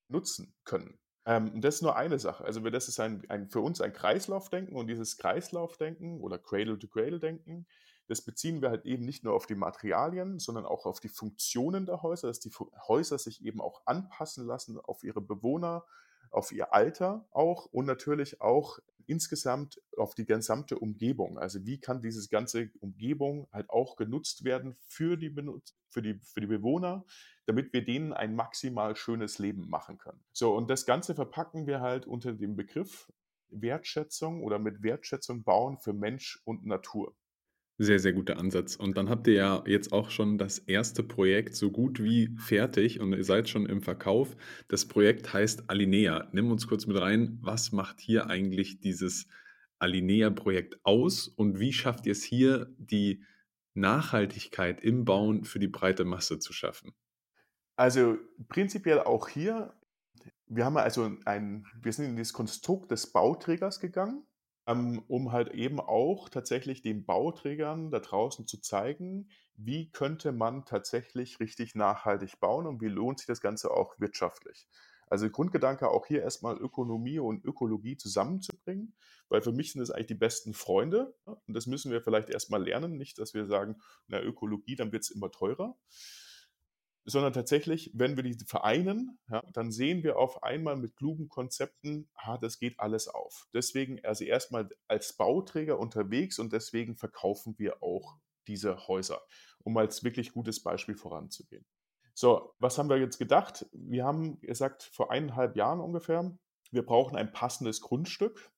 nutzen 0.07 0.55
können. 0.63 0.97
Ähm, 1.25 1.61
das 1.61 1.75
ist 1.75 1.81
nur 1.81 1.95
eine 1.95 2.19
Sache. 2.19 2.43
Also 2.43 2.59
das 2.61 2.87
ist 2.87 2.99
ein, 2.99 3.23
ein, 3.29 3.49
für 3.49 3.61
uns 3.61 3.81
ein 3.81 3.93
Kreislaufdenken 3.93 4.75
und 4.75 4.87
dieses 4.87 5.17
Kreislaufdenken 5.17 6.19
oder 6.19 6.37
Cradle-to-Cradle-Denken, 6.37 7.65
das 8.07 8.21
beziehen 8.21 8.61
wir 8.61 8.69
halt 8.69 8.85
eben 8.85 9.05
nicht 9.05 9.23
nur 9.23 9.33
auf 9.33 9.47
die 9.47 9.55
Materialien, 9.55 10.39
sondern 10.39 10.65
auch 10.65 10.85
auf 10.85 10.99
die 10.99 11.09
Funktionen 11.09 11.85
der 11.85 12.01
Häuser, 12.01 12.27
dass 12.27 12.39
die 12.39 12.51
Häuser 12.87 13.17
sich 13.17 13.45
eben 13.45 13.61
auch 13.61 13.81
anpassen 13.85 14.45
lassen 14.45 14.77
auf 14.79 15.03
ihre 15.03 15.21
Bewohner, 15.21 15.85
auf 16.29 16.51
ihr 16.51 16.73
Alter 16.73 17.25
auch 17.31 17.65
und 17.67 17.85
natürlich 17.85 18.41
auch 18.41 18.79
insgesamt 19.07 19.81
auf 19.97 20.15
die 20.15 20.25
gesamte 20.25 20.77
Umgebung. 20.79 21.37
Also 21.37 21.65
wie 21.65 21.79
kann 21.79 22.01
diese 22.01 22.27
ganze 22.29 22.69
Umgebung 22.79 23.47
halt 23.51 23.69
auch 23.69 23.95
genutzt 23.95 24.43
werden 24.43 24.75
für 24.87 25.17
die, 25.17 25.29
Benutz 25.29 25.75
für 25.89 26.01
die, 26.01 26.19
für 26.23 26.41
die 26.41 26.47
Bewohner, 26.47 27.05
damit 27.45 27.73
wir 27.73 27.83
denen 27.83 28.13
ein 28.13 28.35
maximal 28.35 28.95
schönes 28.95 29.39
Leben 29.39 29.69
machen 29.69 29.97
können. 29.97 30.23
So, 30.31 30.55
und 30.55 30.69
das 30.69 30.85
Ganze 30.85 31.15
verpacken 31.15 31.67
wir 31.67 31.81
halt 31.81 32.05
unter 32.05 32.33
dem 32.33 32.55
Begriff 32.55 33.11
Wertschätzung 33.49 34.43
oder 34.43 34.59
mit 34.59 34.83
Wertschätzung 34.83 35.43
bauen 35.43 35.77
für 35.77 35.93
Mensch 35.93 36.41
und 36.45 36.65
Natur. 36.65 37.15
Sehr, 37.79 37.97
sehr 37.97 38.13
guter 38.13 38.37
Ansatz. 38.37 38.75
Und 38.75 38.97
dann 38.97 39.09
habt 39.09 39.25
ihr 39.25 39.33
ja 39.33 39.63
jetzt 39.65 39.93
auch 39.93 40.11
schon 40.11 40.37
das 40.37 40.59
erste 40.59 41.01
Projekt 41.01 41.55
so 41.55 41.71
gut 41.71 42.03
wie 42.03 42.35
fertig 42.37 42.99
und 42.99 43.13
ihr 43.13 43.23
seid 43.23 43.49
schon 43.49 43.65
im 43.65 43.81
Verkauf. 43.81 44.35
Das 44.67 44.85
Projekt 44.87 45.33
heißt 45.33 45.69
Alinea. 45.71 46.29
Nimm 46.33 46.51
uns 46.51 46.67
kurz 46.67 46.85
mit 46.85 47.01
rein. 47.01 47.39
Was 47.41 47.71
macht 47.71 47.99
hier 47.99 48.27
eigentlich 48.27 48.79
dieses 48.79 49.27
Alinea-Projekt 49.79 50.79
aus 50.83 51.27
und 51.27 51.59
wie 51.59 51.73
schafft 51.73 52.05
ihr 52.05 52.11
es 52.11 52.23
hier, 52.23 52.71
die 52.77 53.23
Nachhaltigkeit 53.73 54.81
im 54.81 55.03
Bauen 55.03 55.43
für 55.43 55.57
die 55.57 55.67
breite 55.67 56.05
Masse 56.05 56.37
zu 56.37 56.53
schaffen? 56.53 56.93
Also 57.75 58.17
prinzipiell 58.49 58.99
auch 58.99 59.27
hier, 59.27 59.73
wir 60.45 60.65
haben 60.65 60.77
also 60.77 61.09
ein, 61.25 61.65
wir 61.81 61.91
sind 61.91 62.05
in 62.05 62.17
das 62.17 62.33
Konstrukt 62.33 62.91
des 62.91 63.11
Bauträgers 63.11 63.79
gegangen 63.79 64.23
um 64.65 65.31
halt 65.31 65.49
eben 65.49 65.79
auch 65.79 66.29
tatsächlich 66.29 66.81
den 66.81 67.05
Bauträgern 67.05 67.91
da 67.91 67.99
draußen 67.99 68.47
zu 68.47 68.59
zeigen, 68.61 69.29
wie 69.55 69.91
könnte 69.91 70.31
man 70.31 70.65
tatsächlich 70.65 71.39
richtig 71.39 71.75
nachhaltig 71.75 72.39
bauen 72.39 72.65
und 72.65 72.81
wie 72.81 72.87
lohnt 72.87 73.19
sich 73.19 73.27
das 73.27 73.41
Ganze 73.41 73.71
auch 73.71 73.99
wirtschaftlich. 73.99 74.67
Also 75.07 75.29
Grundgedanke 75.29 75.89
auch 75.89 76.07
hier 76.07 76.21
erstmal 76.21 76.57
Ökonomie 76.57 77.19
und 77.19 77.45
Ökologie 77.45 77.97
zusammenzubringen, 77.97 78.95
weil 79.29 79.41
für 79.41 79.51
mich 79.51 79.71
sind 79.71 79.81
das 79.81 79.91
eigentlich 79.91 80.07
die 80.07 80.15
besten 80.15 80.53
Freunde 80.53 81.13
und 81.25 81.53
das 81.53 81.67
müssen 81.67 81.91
wir 81.91 82.01
vielleicht 82.01 82.29
erstmal 82.29 82.63
lernen, 82.63 82.97
nicht, 82.97 83.19
dass 83.19 83.33
wir 83.33 83.45
sagen, 83.45 83.81
na 84.07 84.21
Ökologie, 84.21 84.75
dann 84.75 84.91
wird 84.91 85.03
es 85.03 85.11
immer 85.11 85.29
teurer. 85.29 85.77
Sondern 87.05 87.33
tatsächlich, 87.33 87.91
wenn 87.93 88.15
wir 88.15 88.23
die 88.23 88.37
vereinen, 88.45 89.19
ja, 89.29 89.43
dann 89.51 89.71
sehen 89.71 90.03
wir 90.03 90.17
auf 90.17 90.43
einmal 90.43 90.77
mit 90.77 90.95
klugen 90.95 91.27
Konzepten, 91.27 92.09
ah, 92.15 92.37
das 92.37 92.59
geht 92.59 92.79
alles 92.79 93.07
auf. 93.07 93.47
Deswegen 93.53 94.03
also 94.05 94.23
erstmal 94.23 94.69
als 94.87 95.13
Bauträger 95.13 95.79
unterwegs 95.79 96.39
und 96.39 96.53
deswegen 96.53 96.95
verkaufen 96.95 97.55
wir 97.57 97.83
auch 97.83 98.17
diese 98.47 98.87
Häuser, 98.87 99.21
um 99.63 99.77
als 99.77 100.03
wirklich 100.03 100.31
gutes 100.31 100.63
Beispiel 100.63 100.95
voranzugehen. 100.95 101.65
So, 102.13 102.53
was 102.59 102.77
haben 102.77 102.89
wir 102.89 102.97
jetzt 102.97 103.17
gedacht? 103.17 103.65
Wir 103.73 104.05
haben 104.05 104.39
gesagt, 104.41 104.83
vor 104.83 105.11
eineinhalb 105.11 105.55
Jahren 105.55 105.79
ungefähr, 105.79 106.37
wir 106.71 106.85
brauchen 106.85 107.17
ein 107.17 107.31
passendes 107.33 107.81
Grundstück. 107.81 108.51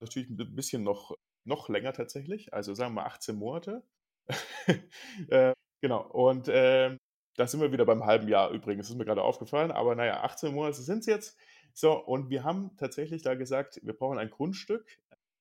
Natürlich 0.00 0.30
ein 0.30 0.54
bisschen 0.54 0.82
noch, 0.82 1.16
noch 1.44 1.68
länger 1.68 1.92
tatsächlich, 1.92 2.52
also 2.52 2.74
sagen 2.74 2.94
wir 2.94 3.02
mal 3.02 3.06
18 3.06 3.36
Monate. 3.36 3.84
äh, 5.28 5.52
genau, 5.80 6.02
und 6.10 6.48
äh, 6.48 6.96
da 7.36 7.46
sind 7.46 7.60
wir 7.60 7.72
wieder 7.72 7.84
beim 7.84 8.04
halben 8.04 8.28
Jahr 8.28 8.50
übrigens, 8.50 8.88
ist 8.88 8.96
mir 8.96 9.04
gerade 9.04 9.22
aufgefallen, 9.22 9.70
aber 9.70 9.94
naja, 9.94 10.22
18 10.22 10.54
Monate 10.54 10.80
sind 10.80 11.00
es 11.00 11.06
jetzt. 11.06 11.38
So, 11.72 11.92
und 11.92 12.30
wir 12.30 12.44
haben 12.44 12.76
tatsächlich 12.76 13.22
da 13.22 13.34
gesagt, 13.34 13.80
wir 13.82 13.94
brauchen 13.94 14.18
ein 14.18 14.30
Grundstück, 14.30 14.86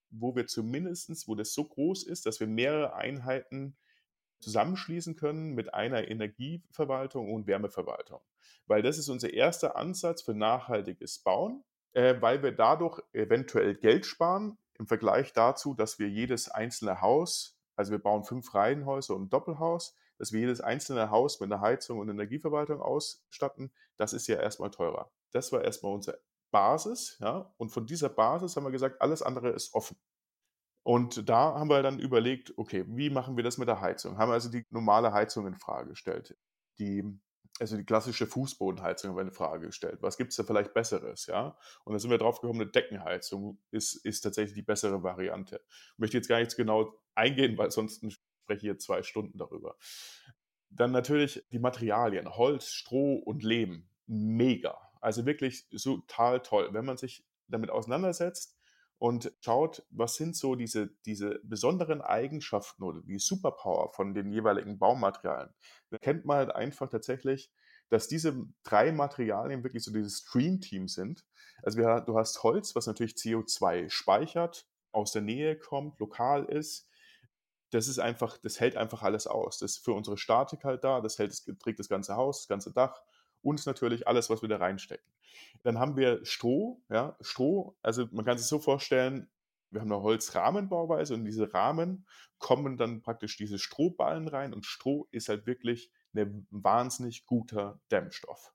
wo 0.09 0.35
wir 0.35 0.47
zumindestens, 0.47 1.27
wo 1.27 1.35
das 1.35 1.53
so 1.53 1.65
groß 1.65 2.03
ist, 2.03 2.25
dass 2.25 2.39
wir 2.39 2.47
mehrere 2.47 2.95
Einheiten 2.95 3.75
zusammenschließen 4.39 5.15
können 5.15 5.53
mit 5.53 5.73
einer 5.73 6.07
Energieverwaltung 6.07 7.31
und 7.31 7.47
Wärmeverwaltung. 7.47 8.19
Weil 8.67 8.81
das 8.81 8.97
ist 8.97 9.09
unser 9.09 9.33
erster 9.33 9.75
Ansatz 9.75 10.21
für 10.21 10.33
nachhaltiges 10.33 11.19
Bauen, 11.19 11.63
äh, 11.93 12.15
weil 12.19 12.43
wir 12.43 12.51
dadurch 12.51 13.01
eventuell 13.13 13.75
Geld 13.75 14.05
sparen 14.05 14.57
im 14.79 14.88
Vergleich 14.88 15.33
dazu, 15.33 15.73
dass 15.73 16.00
wir 16.00 16.09
jedes 16.09 16.50
einzelne 16.50 17.01
Haus, 17.01 17.57
also 17.75 17.91
wir 17.91 18.00
bauen 18.00 18.23
fünf 18.23 18.53
Reihenhäuser 18.53 19.15
und 19.15 19.23
ein 19.23 19.29
Doppelhaus, 19.29 19.95
dass 20.24 20.32
wir 20.32 20.39
jedes 20.39 20.62
einzelne 20.62 21.12
Haus 21.12 21.42
mit 21.42 21.51
einer 21.51 21.60
Heizung 21.60 22.00
und 22.00 22.08
Energieverwaltung 22.08 22.80
ausstatten, 22.80 23.74
das 23.98 24.13
ist 24.13 24.25
ja 24.27 24.38
erstmal 24.38 24.72
teurer. 24.72 25.12
Das 25.32 25.51
war 25.51 25.62
erstmal 25.62 25.92
unsere 25.94 26.18
Basis, 26.50 27.18
ja, 27.20 27.53
und 27.58 27.72
von 27.72 27.86
dieser 27.86 28.08
Basis 28.08 28.56
haben 28.56 28.63
wir 28.63 28.72
gesagt, 28.72 29.01
alles 29.01 29.22
andere 29.22 29.50
ist 29.50 29.74
offen. 29.74 29.98
Und 30.84 31.27
da 31.27 31.56
haben 31.56 31.70
wir 31.70 31.84
dann 31.84 32.00
überlegt, 32.00 32.58
okay, 32.58 32.86
wie 32.88 33.10
machen 33.10 33.36
wir 33.36 33.44
das 33.44 33.58
mit 33.58 33.68
der 33.68 33.82
Heizung? 33.82 34.18
Haben 34.18 34.32
also 34.32 34.50
die 34.50 34.65
normale 34.70 35.12
Heizung 35.12 35.46
in 35.46 35.58
Frage 35.58 35.89
gestellt. 35.89 36.38
Die, 36.80 37.03
also 37.60 37.75
die 37.75 37.84
klassische 37.84 38.25
Fußbodenheizung 38.25 39.10
haben 39.10 39.18
wir 39.18 39.24
in 39.24 39.34
Frage 39.34 39.65
gestellt. 39.68 39.98
Was 40.01 40.15
gibt 40.15 40.32
es 40.32 40.38
da 40.38 40.44
vielleicht 40.44 40.74
Besseres, 40.74 41.25
ja? 41.25 41.58
Und 41.84 41.92
da 41.92 42.00
sind 42.00 42.12
wir 42.12 42.18
drauf 42.18 42.39
gekommen, 42.39 42.62
eine 42.62 42.72
Deckenheizung 42.72 43.60
ist, 43.72 43.96
ist 44.06 44.22
tatsächlich 44.22 44.56
die 44.56 44.62
bessere 44.62 45.03
Variante. 45.03 45.60
Ich 45.68 46.00
möchte 46.00 46.15
jetzt 46.15 46.30
gar 46.30 46.39
nicht 46.39 46.56
genau 46.56 46.98
eingehen, 47.13 47.58
weil 47.58 47.72
sonst 47.72 48.06
spreche 48.43 48.62
hier 48.62 48.77
zwei 48.77 49.03
Stunden 49.03 49.38
darüber. 49.38 49.75
Dann 50.69 50.91
natürlich 50.91 51.43
die 51.51 51.59
Materialien, 51.59 52.35
Holz, 52.35 52.71
Stroh 52.71 53.15
und 53.15 53.43
Lehm. 53.43 53.88
Mega. 54.05 54.77
Also 55.01 55.25
wirklich 55.25 55.67
total 55.69 56.41
toll. 56.41 56.69
Wenn 56.71 56.85
man 56.85 56.97
sich 56.97 57.25
damit 57.47 57.69
auseinandersetzt 57.69 58.57
und 58.97 59.31
schaut, 59.41 59.85
was 59.89 60.15
sind 60.15 60.35
so 60.35 60.55
diese, 60.55 60.89
diese 61.05 61.39
besonderen 61.43 62.01
Eigenschaften 62.01 62.83
oder 62.83 63.01
die 63.01 63.19
Superpower 63.19 63.91
von 63.91 64.13
den 64.13 64.31
jeweiligen 64.31 64.79
Baumaterialien, 64.79 65.53
dann 65.89 66.00
kennt 66.00 66.25
man 66.25 66.38
halt 66.38 66.55
einfach 66.55 66.89
tatsächlich, 66.89 67.51
dass 67.89 68.07
diese 68.07 68.45
drei 68.63 68.91
Materialien 68.91 69.63
wirklich 69.63 69.83
so 69.83 69.91
dieses 69.91 70.19
Stream-Team 70.19 70.88
sind. 70.88 71.25
Also 71.62 71.77
wir, 71.77 72.01
du 72.01 72.17
hast 72.17 72.41
Holz, 72.43 72.75
was 72.75 72.88
natürlich 72.88 73.13
CO2 73.13 73.89
speichert, 73.89 74.67
aus 74.91 75.12
der 75.12 75.21
Nähe 75.21 75.57
kommt, 75.57 76.00
lokal 76.00 76.45
ist, 76.45 76.88
das 77.74 77.88
ist 77.88 78.00
einfach, 78.00 78.38
das 78.38 78.60
hält 78.60 78.77
einfach 78.77 79.01
alles 79.01 79.25
aus. 79.25 79.58
Das 79.58 79.72
ist 79.72 79.86
für 79.86 79.94
unsere 79.94 80.18
Statik 80.18 80.63
halt 80.63 80.84
da, 80.84 81.01
das 81.01 81.18
hält, 81.18 81.34
trägt 81.60 81.80
das 81.80 81.89
ganze 81.89 82.15
Haus, 82.15 82.42
das 82.42 82.48
ganze 82.48 82.72
Dach 82.72 83.01
und 83.42 83.65
natürlich 83.65 84.08
alles, 84.08 84.30
was 84.30 84.42
wir 84.42 84.50
da 84.50 84.58
reinstecken. 84.58 85.12
Dann 85.63 85.80
haben 85.80 85.98
wir 85.98 86.24
Stroh, 86.24 86.82
ja, 86.89 87.18
Stroh, 87.22 87.75
also 87.82 88.08
man 88.12 88.25
kann 88.25 88.38
sich 88.38 88.48
so 88.48 88.60
vorstellen, 88.60 89.30
wir 89.72 89.82
haben 89.82 89.92
eine 89.92 90.03
Holzrahmenbauweise 90.03 91.15
und 91.15 91.25
diese 91.25 91.51
Rahmen 91.51 92.06
kommen 92.38 92.77
dann 92.77 93.01
praktisch 93.01 93.38
diese 93.38 93.58
Strohballen 93.58 94.27
rein 94.27 94.53
und 94.53 94.65
Stroh 94.65 95.08
ist 95.10 95.30
halt 95.30 95.48
wirklich 95.48 95.92
ein 96.15 96.46
wahnsinnig 96.51 97.25
guter 97.25 97.82
Dämmstoff. 97.89 98.53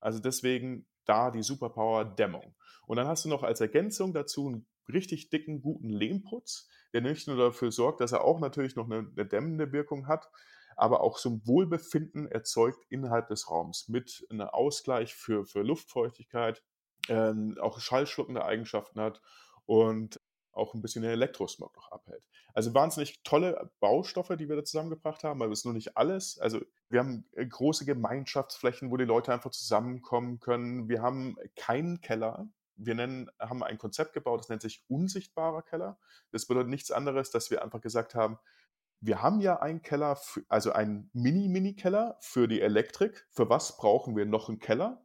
Also 0.00 0.20
deswegen 0.20 0.86
da 1.04 1.30
die 1.30 1.42
Superpower 1.42 2.04
Dämmung. 2.06 2.54
Und 2.86 2.96
dann 2.96 3.06
hast 3.08 3.26
du 3.26 3.28
noch 3.28 3.42
als 3.42 3.60
Ergänzung 3.60 4.14
dazu 4.14 4.46
einen 4.46 4.66
richtig 4.92 5.30
dicken, 5.30 5.60
guten 5.60 5.90
Lehmputz, 5.90 6.68
der 6.92 7.00
nicht 7.00 7.26
nur 7.26 7.36
dafür 7.36 7.72
sorgt, 7.72 8.00
dass 8.00 8.12
er 8.12 8.24
auch 8.24 8.40
natürlich 8.40 8.76
noch 8.76 8.86
eine, 8.86 9.10
eine 9.10 9.26
dämmende 9.26 9.72
Wirkung 9.72 10.06
hat, 10.06 10.30
aber 10.76 11.00
auch 11.00 11.18
so 11.18 11.30
ein 11.30 11.42
Wohlbefinden 11.44 12.26
erzeugt 12.28 12.84
innerhalb 12.88 13.28
des 13.28 13.50
Raums 13.50 13.88
mit 13.88 14.26
einem 14.30 14.48
Ausgleich 14.48 15.14
für, 15.14 15.44
für 15.44 15.62
Luftfeuchtigkeit, 15.62 16.62
äh, 17.08 17.32
auch 17.60 17.80
schallschluckende 17.80 18.44
Eigenschaften 18.44 19.00
hat 19.00 19.20
und 19.66 20.20
auch 20.52 20.74
ein 20.74 20.82
bisschen 20.82 21.02
den 21.02 21.12
Elektrosmog 21.12 21.74
noch 21.76 21.90
abhält. 21.90 22.22
Also 22.52 22.74
wahnsinnig 22.74 23.22
tolle 23.22 23.70
Baustoffe, 23.80 24.36
die 24.36 24.48
wir 24.48 24.56
da 24.56 24.64
zusammengebracht 24.64 25.24
haben, 25.24 25.42
aber 25.42 25.52
es 25.52 25.60
ist 25.60 25.64
nur 25.64 25.74
nicht 25.74 25.96
alles. 25.96 26.38
Also 26.38 26.60
wir 26.90 27.00
haben 27.00 27.24
äh, 27.32 27.46
große 27.46 27.84
Gemeinschaftsflächen, 27.84 28.90
wo 28.90 28.96
die 28.96 29.04
Leute 29.04 29.32
einfach 29.32 29.50
zusammenkommen 29.50 30.40
können. 30.40 30.88
Wir 30.88 31.02
haben 31.02 31.36
keinen 31.56 32.00
Keller. 32.00 32.48
Wir 32.78 32.94
nennen, 32.94 33.30
haben 33.38 33.62
ein 33.62 33.78
Konzept 33.78 34.12
gebaut, 34.12 34.40
das 34.40 34.48
nennt 34.48 34.62
sich 34.62 34.84
unsichtbarer 34.88 35.62
Keller. 35.62 35.98
Das 36.30 36.46
bedeutet 36.46 36.70
nichts 36.70 36.90
anderes, 36.90 37.30
dass 37.30 37.50
wir 37.50 37.62
einfach 37.62 37.80
gesagt 37.80 38.14
haben, 38.14 38.38
wir 39.00 39.22
haben 39.22 39.40
ja 39.40 39.60
einen 39.60 39.82
Keller, 39.82 40.16
für, 40.16 40.42
also 40.48 40.72
einen 40.72 41.10
Mini-Mini-Keller 41.12 42.16
für 42.20 42.48
die 42.48 42.60
Elektrik. 42.60 43.26
Für 43.30 43.48
was 43.48 43.76
brauchen 43.76 44.16
wir 44.16 44.26
noch 44.26 44.48
einen 44.48 44.58
Keller? 44.58 45.04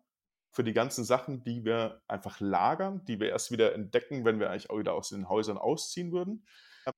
Für 0.50 0.64
die 0.64 0.74
ganzen 0.74 1.04
Sachen, 1.04 1.44
die 1.44 1.66
wir 1.66 2.02
einfach 2.08 2.40
lagern, 2.40 3.04
die 3.06 3.20
wir 3.20 3.30
erst 3.30 3.52
wieder 3.52 3.74
entdecken, 3.74 4.26
wenn 4.26 4.40
wir 4.40 4.50
eigentlich 4.50 4.70
auch 4.70 4.80
wieder 4.80 4.94
aus 4.94 5.10
den 5.10 5.30
Häusern 5.30 5.58
ausziehen 5.58 6.12
würden. 6.12 6.46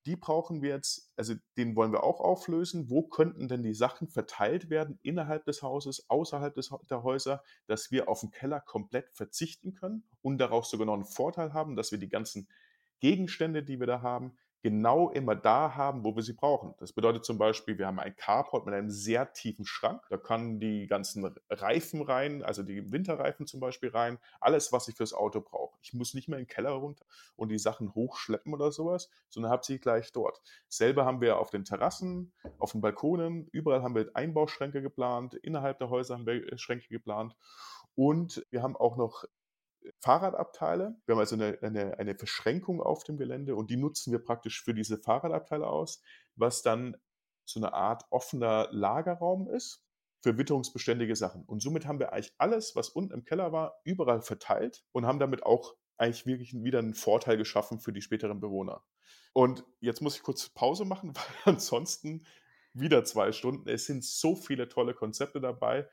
Die 0.06 0.16
brauchen 0.16 0.62
wir 0.62 0.70
jetzt, 0.70 1.12
also 1.16 1.36
den 1.58 1.76
wollen 1.76 1.92
wir 1.92 2.04
auch 2.04 2.20
auflösen. 2.20 2.90
Wo 2.90 3.04
könnten 3.04 3.48
denn 3.48 3.64
die 3.64 3.74
Sachen 3.74 4.08
verteilt 4.08 4.70
werden 4.70 5.00
innerhalb 5.04 5.46
des 5.46 5.62
Hauses, 5.62 6.10
außerhalb 6.10 6.54
des, 6.56 6.74
der 6.90 7.04
Häuser, 7.04 7.44
dass 7.68 7.92
wir 7.92 8.10
auf 8.10 8.22
den 8.22 8.32
Keller 8.32 8.60
komplett 8.60 9.12
verzichten 9.12 9.74
können 9.74 10.04
und 10.22 10.38
daraus 10.38 10.70
sogar 10.70 10.86
noch 10.86 10.94
einen 10.94 11.06
Vorteil 11.06 11.54
haben, 11.54 11.76
dass 11.76 11.92
wir 11.92 12.00
die 12.00 12.10
ganzen 12.10 12.48
Gegenstände, 13.00 13.64
die 13.64 13.80
wir 13.80 13.88
da 13.88 14.02
haben, 14.02 14.38
genau 14.66 15.12
immer 15.12 15.36
da 15.36 15.76
haben, 15.76 16.04
wo 16.04 16.16
wir 16.16 16.24
sie 16.24 16.34
brauchen. 16.34 16.74
Das 16.80 16.92
bedeutet 16.92 17.24
zum 17.24 17.38
Beispiel, 17.38 17.78
wir 17.78 17.86
haben 17.86 18.00
ein 18.00 18.16
Carport 18.16 18.66
mit 18.66 18.74
einem 18.74 18.90
sehr 18.90 19.32
tiefen 19.32 19.64
Schrank. 19.64 20.02
Da 20.10 20.18
kann 20.18 20.60
die 20.60 20.88
ganzen 20.88 21.24
Reifen 21.52 22.02
rein, 22.02 22.42
also 22.42 22.64
die 22.64 22.92
Winterreifen 22.92 23.46
zum 23.46 23.60
Beispiel 23.60 23.90
rein, 23.90 24.18
alles, 24.42 24.74
was 24.74 24.88
ich 24.88 24.96
fürs 24.96 25.14
Auto 25.14 25.40
brauche. 25.40 25.78
Ich 25.84 25.94
muss 25.94 26.16
nicht 26.16 26.30
mehr 26.30 26.40
in 26.40 26.46
den 26.46 26.50
Keller 26.50 26.72
runter 26.72 27.06
und 27.36 27.50
die 27.50 27.60
Sachen 27.60 27.94
hochschleppen 27.94 28.56
oder 28.56 28.72
sowas, 28.72 29.12
sondern 29.30 29.52
habe 29.52 29.64
sie 29.64 29.78
gleich 29.78 30.12
dort. 30.12 30.42
Selber 30.68 31.06
haben 31.06 31.22
wir 31.22 31.38
auf 31.38 31.52
den 31.52 31.64
Terrassen, 31.64 32.34
auf 32.58 32.72
den 32.72 32.82
Balkonen, 32.82 33.48
überall 33.52 33.84
haben 33.84 33.94
wir 33.94 34.10
Einbauschränke 34.16 34.82
geplant, 34.82 35.36
innerhalb 35.36 35.78
der 35.78 35.92
Häuser 35.92 36.16
haben 36.16 36.26
wir 36.26 36.58
Schränke 36.58 36.88
geplant 36.88 37.36
und 37.94 38.44
wir 38.50 38.64
haben 38.64 38.76
auch 38.76 38.98
noch 38.98 39.26
Fahrradabteile. 40.00 40.96
Wir 41.06 41.16
haben 41.16 41.20
also 41.20 41.36
eine, 41.36 41.58
eine, 41.62 41.98
eine 41.98 42.16
Verschränkung 42.16 42.82
auf 42.82 43.04
dem 43.04 43.18
Gelände 43.18 43.56
und 43.56 43.70
die 43.70 43.78
nutzen 43.78 44.12
wir 44.12 44.20
praktisch 44.20 44.64
für 44.64 44.74
diese 44.74 44.98
Fahrradabteile 44.98 45.68
aus, 45.68 46.02
was 46.36 46.62
dann 46.62 46.98
so 47.46 47.60
eine 47.60 47.74
Art 47.74 48.04
offener 48.10 48.68
Lagerraum 48.72 49.48
ist 49.48 49.84
für 50.22 50.38
witterungsbeständige 50.38 51.16
Sachen. 51.16 51.44
Und 51.46 51.62
somit 51.62 51.86
haben 51.86 52.00
wir 52.00 52.12
eigentlich 52.12 52.34
alles, 52.38 52.76
was 52.76 52.90
unten 52.90 53.14
im 53.14 53.26
Keller 53.26 53.52
war, 53.52 53.80
überall 53.84 54.22
verteilt 54.22 54.84
und 54.92 55.06
haben 55.06 55.20
damit 55.20 55.44
auch 55.44 55.76
eigentlich 55.98 56.26
wirklich 56.26 56.54
wieder 56.64 56.80
einen 56.80 56.94
Vorteil 56.94 57.38
geschaffen 57.38 57.80
für 57.80 57.94
die 57.94 58.02
späteren 58.02 58.40
Bewohner. 58.40 58.84
Und 59.34 59.64
jetzt 59.80 60.02
muss 60.02 60.16
ich 60.16 60.24
kurz 60.24 60.50
Pause 60.50 60.86
machen, 60.86 61.14
weil 61.16 61.54
ansonsten 61.54 62.26
wieder 62.74 63.06
zwei 63.06 63.32
Stunden. 63.32 63.70
Es 63.70 63.86
sind 63.86 64.04
so 64.04 64.36
viele 64.36 64.68
tolle 64.68 64.94
Konzepte 64.94 65.40
dabei 65.40 65.88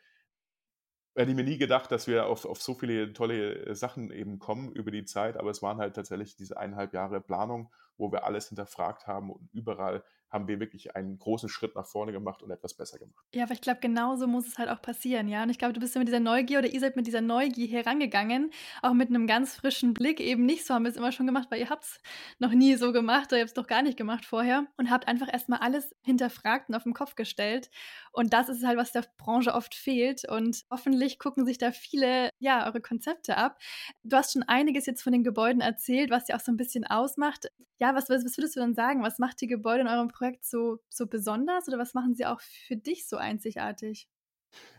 hätte 1.14 1.30
ich 1.30 1.36
mir 1.36 1.44
nie 1.44 1.58
gedacht, 1.58 1.90
dass 1.92 2.06
wir 2.06 2.26
auf, 2.26 2.44
auf 2.44 2.62
so 2.62 2.74
viele 2.74 3.12
tolle 3.12 3.66
äh, 3.66 3.74
Sachen 3.74 4.10
eben 4.10 4.38
kommen 4.38 4.72
über 4.72 4.90
die 4.90 5.04
Zeit, 5.04 5.36
aber 5.36 5.50
es 5.50 5.62
waren 5.62 5.78
halt 5.78 5.94
tatsächlich 5.94 6.36
diese 6.36 6.56
eineinhalb 6.56 6.92
Jahre 6.94 7.20
Planung, 7.20 7.70
wo 7.96 8.10
wir 8.12 8.24
alles 8.24 8.48
hinterfragt 8.48 9.06
haben 9.06 9.30
und 9.30 9.48
überall 9.52 10.02
haben 10.32 10.48
wir 10.48 10.58
wirklich 10.60 10.96
einen 10.96 11.18
großen 11.18 11.48
Schritt 11.48 11.74
nach 11.74 11.86
vorne 11.86 12.10
gemacht 12.10 12.42
und 12.42 12.50
etwas 12.50 12.74
besser 12.74 12.98
gemacht. 12.98 13.24
Ja, 13.34 13.44
aber 13.44 13.52
ich 13.52 13.60
glaube, 13.60 13.80
genauso 13.80 14.26
muss 14.26 14.46
es 14.46 14.58
halt 14.58 14.70
auch 14.70 14.80
passieren, 14.80 15.28
ja. 15.28 15.42
Und 15.42 15.50
ich 15.50 15.58
glaube, 15.58 15.74
du 15.74 15.80
bist 15.80 15.94
ja 15.94 15.98
mit 15.98 16.08
dieser 16.08 16.20
Neugier 16.20 16.58
oder 16.58 16.72
ihr 16.72 16.80
seid 16.80 16.96
mit 16.96 17.06
dieser 17.06 17.20
Neugier 17.20 17.68
herangegangen, 17.68 18.50
auch 18.80 18.94
mit 18.94 19.10
einem 19.10 19.26
ganz 19.26 19.54
frischen 19.54 19.92
Blick. 19.92 20.20
Eben 20.20 20.46
nicht 20.46 20.64
so 20.64 20.74
haben 20.74 20.84
wir 20.84 20.90
es 20.90 20.96
immer 20.96 21.12
schon 21.12 21.26
gemacht, 21.26 21.48
weil 21.50 21.60
ihr 21.60 21.68
habt 21.68 21.84
es 21.84 22.00
noch 22.38 22.52
nie 22.52 22.76
so 22.76 22.92
gemacht 22.92 23.26
oder 23.28 23.38
ihr 23.38 23.42
habt 23.42 23.50
es 23.50 23.54
doch 23.54 23.66
gar 23.66 23.82
nicht 23.82 23.98
gemacht 23.98 24.24
vorher 24.24 24.66
und 24.78 24.90
habt 24.90 25.06
einfach 25.06 25.30
erstmal 25.30 25.58
alles 25.58 25.94
hinterfragt 26.02 26.70
und 26.70 26.74
auf 26.74 26.84
den 26.84 26.94
Kopf 26.94 27.14
gestellt. 27.14 27.70
Und 28.12 28.32
das 28.32 28.48
ist 28.48 28.64
halt, 28.64 28.78
was 28.78 28.92
der 28.92 29.04
Branche 29.18 29.54
oft 29.54 29.74
fehlt. 29.74 30.28
Und 30.28 30.64
hoffentlich 30.70 31.18
gucken 31.18 31.44
sich 31.44 31.58
da 31.58 31.72
viele, 31.72 32.30
ja, 32.38 32.66
eure 32.66 32.80
Konzepte 32.80 33.36
ab. 33.36 33.58
Du 34.02 34.16
hast 34.16 34.32
schon 34.32 34.42
einiges 34.42 34.86
jetzt 34.86 35.02
von 35.02 35.12
den 35.12 35.24
Gebäuden 35.24 35.60
erzählt, 35.60 36.10
was 36.10 36.28
ja 36.28 36.36
auch 36.36 36.40
so 36.40 36.52
ein 36.52 36.56
bisschen 36.56 36.86
ausmacht. 36.86 37.48
Ja, 37.82 37.96
was, 37.96 38.08
was 38.08 38.22
würdest 38.38 38.54
du 38.54 38.60
dann 38.60 38.76
sagen? 38.76 39.02
Was 39.02 39.18
macht 39.18 39.40
die 39.40 39.48
Gebäude 39.48 39.80
in 39.80 39.88
eurem 39.88 40.06
Projekt 40.06 40.44
so, 40.44 40.78
so 40.88 41.08
besonders 41.08 41.66
oder 41.66 41.78
was 41.78 41.94
machen 41.94 42.14
sie 42.14 42.24
auch 42.26 42.40
für 42.40 42.76
dich 42.76 43.08
so 43.08 43.16
einzigartig? 43.16 44.08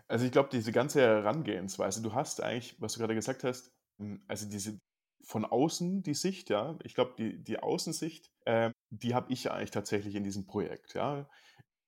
Also 0.07 0.24
ich 0.24 0.31
glaube, 0.31 0.48
diese 0.50 0.72
ganze 0.72 1.01
Herangehensweise, 1.01 2.01
du 2.01 2.13
hast 2.13 2.41
eigentlich, 2.41 2.77
was 2.79 2.93
du 2.93 3.00
gerade 3.00 3.13
gesagt 3.13 3.43
hast, 3.43 3.74
hm, 3.98 4.24
also 4.29 4.48
diese 4.48 4.79
von 5.22 5.43
außen 5.43 6.01
die 6.03 6.13
Sicht, 6.13 6.50
ja, 6.50 6.79
ich 6.81 6.95
glaube, 6.95 7.15
die, 7.17 7.43
die 7.43 7.60
Außensicht, 7.60 8.31
äh, 8.45 8.72
die 8.89 9.13
habe 9.13 9.33
ich 9.33 9.51
eigentlich 9.51 9.72
tatsächlich 9.72 10.15
in 10.15 10.24
diesem 10.24 10.45
Projekt, 10.45 10.93
ja, 10.93 11.27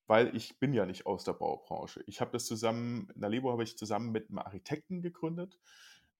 weil 0.08 0.36
ich 0.36 0.60
bin 0.60 0.74
ja 0.74 0.86
nicht 0.86 1.06
aus 1.06 1.24
der 1.24 1.34
Baubranche. 1.34 2.04
Ich 2.08 2.20
habe 2.20 2.32
das 2.32 2.46
zusammen, 2.46 3.08
Nalebo 3.16 3.54
habe 3.54 3.64
ich 3.64 3.78
zusammen 3.78 4.12
mit 4.12 4.28
einem 4.28 4.40
Architekten 4.40 5.02
gegründet, 5.02 5.60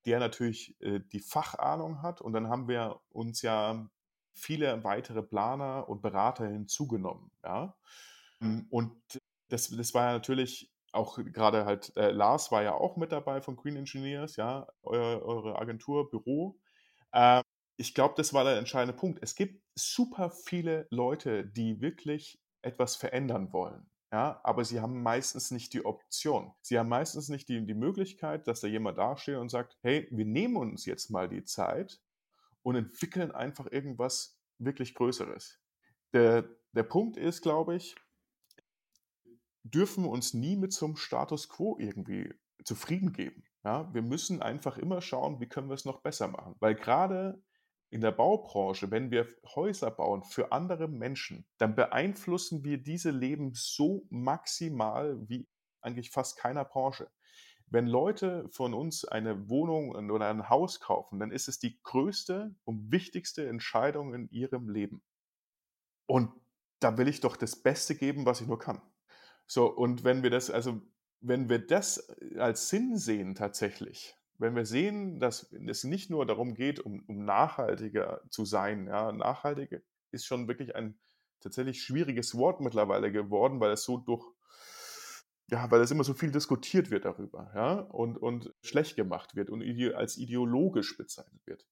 der 0.06 0.20
natürlich 0.20 0.80
äh, 0.80 1.02
die 1.02 1.20
Fachahnung 1.20 2.02
hat 2.02 2.22
und 2.22 2.32
dann 2.32 2.48
haben 2.48 2.70
wir 2.70 3.02
uns 3.10 3.42
ja 3.42 3.90
viele 4.36 4.84
weitere 4.84 5.24
Planer 5.24 5.88
und 5.90 6.02
Berater 6.02 6.48
hinzugenommen, 6.48 7.32
ja. 7.44 7.76
Hm, 8.40 8.68
und 8.70 8.92
das, 9.50 9.70
das 9.70 9.94
war 9.94 10.08
ja 10.08 10.14
natürlich 10.14 10.72
auch 10.92 11.18
gerade 11.18 11.66
halt, 11.66 11.96
äh, 11.98 12.12
Lars 12.12 12.52
war 12.52 12.64
ja 12.64 12.74
auch 12.74 12.98
mit 12.98 13.12
dabei 13.12 13.42
von 13.42 13.56
Green 13.56 13.76
Engineers, 13.76 14.38
ja, 14.38 14.68
eure, 14.84 15.24
eure 15.26 15.60
Agentur, 15.60 16.10
Büro. 16.10 16.58
Äh, 17.12 17.42
ich 17.78 17.94
glaube, 17.94 18.16
das 18.18 18.34
war 18.34 18.44
der 18.46 18.58
entscheidende 18.58 18.96
Punkt. 18.96 19.20
Es 19.22 19.36
gibt 19.36 19.62
super 19.76 20.32
viele 20.32 20.88
Leute, 20.90 21.46
die 21.46 21.82
wirklich 21.82 22.42
etwas 22.62 22.96
verändern 22.96 23.52
wollen. 23.52 23.90
Ja, 24.12 24.40
aber 24.44 24.64
sie 24.64 24.80
haben 24.80 25.04
meistens 25.04 25.52
nicht 25.52 25.74
die 25.74 25.84
Option. 25.84 26.54
Sie 26.62 26.80
haben 26.80 26.88
meistens 26.88 27.28
nicht 27.28 27.50
die, 27.50 27.66
die 27.66 27.74
Möglichkeit, 27.74 28.48
dass 28.48 28.62
da 28.62 28.68
jemand 28.68 28.98
dasteht 28.98 29.38
und 29.38 29.50
sagt, 29.50 29.78
hey, 29.82 30.08
wir 30.10 30.26
nehmen 30.26 30.56
uns 30.56 30.86
jetzt 30.86 31.10
mal 31.10 31.28
die 31.28 31.44
Zeit 31.44 32.00
und 32.66 32.76
entwickeln 32.76 33.32
einfach 33.32 33.72
irgendwas 33.72 34.40
wirklich 34.58 34.96
Größeres. 34.96 35.62
Der, 36.14 36.50
der 36.72 36.84
Punkt 36.84 37.16
ist, 37.16 37.44
glaube 37.44 37.76
ich, 37.76 37.96
dürfen 39.64 40.06
uns 40.06 40.34
nie 40.34 40.56
mit 40.56 40.74
so 40.74 40.88
einem 40.88 40.96
Status 40.96 41.48
quo 41.48 41.78
irgendwie 41.80 42.34
zufrieden 42.64 43.14
geben. 43.14 43.44
Ja, 43.64 43.94
wir 43.94 44.02
müssen 44.02 44.42
einfach 44.42 44.80
immer 44.80 45.02
schauen, 45.02 45.40
wie 45.40 45.48
können 45.48 45.70
wir 45.70 45.76
es 45.76 45.86
noch 45.86 46.02
besser 46.02 46.28
machen. 46.28 46.56
Weil 46.60 46.74
gerade 46.74 47.44
in 47.92 48.02
der 48.02 48.12
Baubranche, 48.12 48.90
wenn 48.90 49.12
wir 49.12 49.28
Häuser 49.56 49.92
bauen 49.92 50.24
für 50.24 50.52
andere 50.52 50.88
Menschen, 50.88 51.48
dann 51.60 51.76
beeinflussen 51.76 52.64
wir 52.64 52.82
diese 52.82 53.12
Leben 53.12 53.52
so 53.54 54.08
maximal 54.10 55.20
wie 55.30 55.48
eigentlich 55.82 56.10
fast 56.10 56.38
keiner 56.38 56.66
Branche. 56.66 57.12
Wenn 57.76 57.88
Leute 57.88 58.48
von 58.52 58.74
uns 58.74 59.04
eine 59.04 59.50
Wohnung 59.50 60.10
oder 60.10 60.30
ein 60.30 60.48
Haus 60.48 60.80
kaufen, 60.80 61.20
dann 61.20 61.30
ist 61.30 61.50
es 61.50 61.60
die 61.60 61.78
größte 61.84 62.56
und 62.64 62.90
wichtigste 62.90 63.50
Entscheidung 63.50 64.14
in 64.14 64.30
ihrem 64.30 64.70
Leben. 64.70 65.04
Und 66.06 66.32
da 66.80 66.98
will 66.98 67.10
ich 67.10 67.20
doch 67.20 67.36
das 67.36 67.58
Beste 67.58 67.96
geben, 67.96 68.26
was 68.26 68.40
ich 68.40 68.48
nur 68.48 68.60
kann. 68.60 68.82
So, 69.46 69.68
und 69.68 70.06
wenn 70.06 70.24
wir 70.24 70.30
das, 70.30 70.50
also 70.50 70.84
wenn 71.20 71.50
wir 71.50 71.60
das 71.60 71.98
äh, 72.22 72.40
als 72.40 72.70
Sinn 72.70 72.98
sehen 72.98 73.36
tatsächlich, 73.36 74.16
wenn 74.38 74.56
wir 74.56 74.66
sehen, 74.66 75.20
dass 75.20 75.52
es 75.52 75.84
nicht 75.84 76.10
nur 76.10 76.26
darum 76.26 76.54
geht, 76.54 76.80
um, 76.80 77.04
um 77.08 77.26
nachhaltiger 77.26 78.22
zu 78.30 78.46
sein, 78.46 78.88
ja, 78.88 79.12
nachhaltig 79.12 79.84
ist 80.12 80.26
schon 80.26 80.48
wirklich 80.48 80.78
ein 80.78 80.98
tatsächlich 81.42 81.84
schwieriges 81.84 82.38
Wort 82.38 82.62
mittlerweile 82.62 83.12
geworden, 83.12 83.60
weil 83.60 83.72
es 83.72 83.84
so 83.84 83.98
durch, 83.98 84.26
ja, 85.52 85.70
weil 85.70 85.82
es 85.82 85.92
immer 85.92 86.04
so 86.04 86.14
viel 86.14 86.32
diskutiert 86.32 86.90
wird 86.90 87.06
darüber, 87.06 87.52
ja, 87.54 87.74
und, 87.74 88.18
und 88.18 88.54
schlecht 88.62 88.96
gemacht 88.96 89.36
wird 89.36 89.50
und 89.50 89.62
als 89.94 90.18
ideologisch 90.18 90.98
bezeichnet 90.98 91.46
wird. 91.46 91.66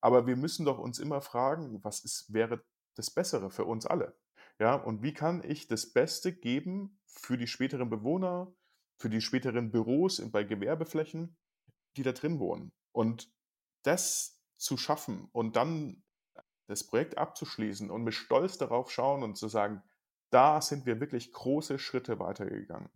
Aber 0.00 0.26
wir 0.26 0.36
müssen 0.36 0.64
doch 0.64 0.78
uns 0.78 0.98
immer 0.98 1.20
fragen, 1.20 1.84
was 1.84 2.04
ist, 2.04 2.32
wäre 2.32 2.64
das 2.96 3.10
Bessere 3.10 3.50
für 3.50 3.64
uns 3.64 3.86
alle? 3.86 4.16
Ja, 4.58 4.74
und 4.74 5.02
wie 5.02 5.12
kann 5.12 5.42
ich 5.44 5.68
das 5.68 5.92
Beste 5.92 6.32
geben 6.32 7.00
für 7.06 7.36
die 7.36 7.46
späteren 7.46 7.90
Bewohner, 7.90 8.52
für 8.98 9.10
die 9.10 9.20
späteren 9.20 9.70
Büros 9.70 10.22
bei 10.30 10.44
Gewerbeflächen, 10.44 11.36
die 11.96 12.02
da 12.02 12.12
drin 12.12 12.38
wohnen? 12.38 12.72
Und 12.92 13.30
das 13.82 14.40
zu 14.56 14.76
schaffen 14.76 15.28
und 15.32 15.56
dann 15.56 16.02
das 16.66 16.84
Projekt 16.86 17.18
abzuschließen 17.18 17.90
und 17.90 18.04
mit 18.04 18.14
Stolz 18.14 18.58
darauf 18.58 18.90
schauen 18.90 19.22
und 19.22 19.36
zu 19.36 19.48
sagen, 19.48 19.82
da 20.30 20.60
sind 20.60 20.86
wir 20.86 21.00
wirklich 21.00 21.32
große 21.32 21.78
Schritte 21.78 22.18
weitergegangen. 22.18 22.90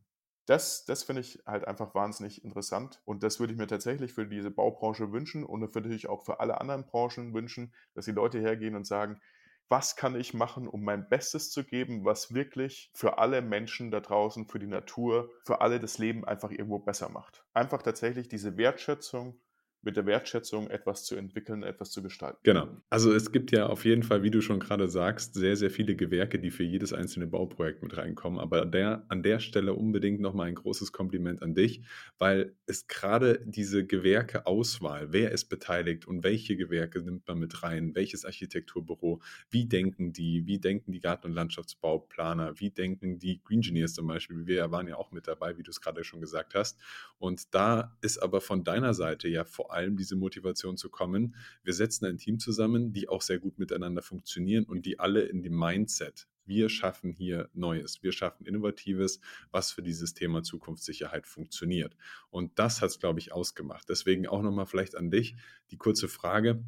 Das, 0.46 0.84
das 0.84 1.04
finde 1.04 1.22
ich 1.22 1.42
halt 1.46 1.66
einfach 1.66 1.94
wahnsinnig 1.94 2.44
interessant 2.44 3.00
und 3.04 3.22
das 3.22 3.40
würde 3.40 3.52
ich 3.54 3.58
mir 3.58 3.66
tatsächlich 3.66 4.12
für 4.12 4.26
diese 4.26 4.50
Baubranche 4.50 5.10
wünschen 5.10 5.44
und 5.44 5.60
natürlich 5.60 6.06
auch 6.06 6.22
für 6.22 6.40
alle 6.40 6.60
anderen 6.60 6.84
Branchen 6.84 7.32
wünschen, 7.32 7.72
dass 7.94 8.04
die 8.04 8.12
Leute 8.12 8.40
hergehen 8.40 8.76
und 8.76 8.86
sagen, 8.86 9.20
was 9.68 9.96
kann 9.96 10.14
ich 10.14 10.34
machen, 10.34 10.68
um 10.68 10.84
mein 10.84 11.08
Bestes 11.08 11.50
zu 11.50 11.64
geben, 11.64 12.04
was 12.04 12.34
wirklich 12.34 12.90
für 12.92 13.18
alle 13.18 13.40
Menschen 13.40 13.90
da 13.90 14.00
draußen, 14.00 14.46
für 14.46 14.58
die 14.58 14.66
Natur, 14.66 15.30
für 15.44 15.62
alle 15.62 15.80
das 15.80 15.98
Leben 15.98 16.24
einfach 16.24 16.50
irgendwo 16.50 16.78
besser 16.78 17.08
macht. 17.08 17.44
Einfach 17.54 17.82
tatsächlich 17.82 18.28
diese 18.28 18.56
Wertschätzung 18.58 19.40
mit 19.84 19.96
der 19.96 20.06
Wertschätzung 20.06 20.68
etwas 20.68 21.04
zu 21.04 21.16
entwickeln, 21.16 21.62
etwas 21.62 21.90
zu 21.90 22.02
gestalten. 22.02 22.38
Genau. 22.44 22.68
Also 22.90 23.12
es 23.12 23.32
gibt 23.32 23.50
ja 23.50 23.66
auf 23.66 23.84
jeden 23.84 24.02
Fall, 24.02 24.22
wie 24.22 24.30
du 24.30 24.40
schon 24.40 24.60
gerade 24.60 24.88
sagst, 24.88 25.34
sehr, 25.34 25.56
sehr 25.56 25.70
viele 25.70 25.96
Gewerke, 25.96 26.38
die 26.38 26.50
für 26.50 26.62
jedes 26.62 26.92
einzelne 26.92 27.26
Bauprojekt 27.26 27.82
mit 27.82 27.96
reinkommen. 27.96 28.38
Aber 28.38 28.64
der, 28.64 29.04
an 29.08 29.22
der 29.22 29.40
Stelle 29.40 29.74
unbedingt 29.74 30.20
nochmal 30.20 30.48
ein 30.48 30.54
großes 30.54 30.92
Kompliment 30.92 31.42
an 31.42 31.54
dich, 31.54 31.82
weil 32.18 32.54
es 32.66 32.86
gerade 32.86 33.40
diese 33.44 33.84
Gewerkeauswahl, 33.84 35.12
wer 35.12 35.32
ist 35.32 35.46
beteiligt 35.46 36.06
und 36.06 36.22
welche 36.22 36.56
Gewerke 36.56 37.02
nimmt 37.02 37.26
man 37.26 37.38
mit 37.38 37.62
rein, 37.62 37.94
welches 37.94 38.24
Architekturbüro, 38.24 39.20
wie 39.50 39.66
denken 39.66 40.12
die, 40.12 40.46
wie 40.46 40.58
denken 40.58 40.92
die 40.92 41.00
Garten- 41.00 41.26
und 41.28 41.32
Landschaftsbauplaner, 41.32 42.60
wie 42.60 42.70
denken 42.70 43.18
die 43.18 43.42
Green 43.42 43.58
Engineers 43.58 43.94
zum 43.94 44.06
Beispiel, 44.06 44.46
wir 44.46 44.70
waren 44.70 44.88
ja 44.88 44.96
auch 44.96 45.10
mit 45.10 45.26
dabei, 45.26 45.56
wie 45.56 45.62
du 45.62 45.70
es 45.70 45.80
gerade 45.80 46.04
schon 46.04 46.20
gesagt 46.20 46.54
hast. 46.54 46.78
Und 47.18 47.54
da 47.54 47.96
ist 48.00 48.18
aber 48.18 48.40
von 48.40 48.64
deiner 48.64 48.94
Seite 48.94 49.28
ja 49.28 49.44
vor 49.44 49.72
allem 49.72 49.73
diese 49.96 50.16
Motivation 50.16 50.76
zu 50.76 50.90
kommen. 50.90 51.34
Wir 51.62 51.72
setzen 51.72 52.06
ein 52.06 52.18
Team 52.18 52.38
zusammen, 52.38 52.92
die 52.92 53.08
auch 53.08 53.22
sehr 53.22 53.38
gut 53.38 53.58
miteinander 53.58 54.02
funktionieren 54.02 54.64
und 54.64 54.86
die 54.86 54.98
alle 54.98 55.22
in 55.22 55.42
dem 55.42 55.58
Mindset 55.58 56.26
wir 56.46 56.68
schaffen 56.68 57.10
hier 57.10 57.48
Neues, 57.54 58.02
wir 58.02 58.12
schaffen 58.12 58.46
Innovatives, 58.46 59.20
was 59.50 59.72
für 59.72 59.82
dieses 59.82 60.14
Thema 60.14 60.42
Zukunftssicherheit 60.42 61.26
funktioniert. 61.26 61.96
Und 62.30 62.58
das 62.58 62.82
hat 62.82 62.90
es, 62.90 62.98
glaube 62.98 63.18
ich, 63.18 63.32
ausgemacht. 63.32 63.88
Deswegen 63.88 64.26
auch 64.26 64.42
nochmal 64.42 64.66
vielleicht 64.66 64.96
an 64.96 65.10
dich 65.10 65.36
die 65.70 65.78
kurze 65.78 66.08
Frage, 66.08 66.62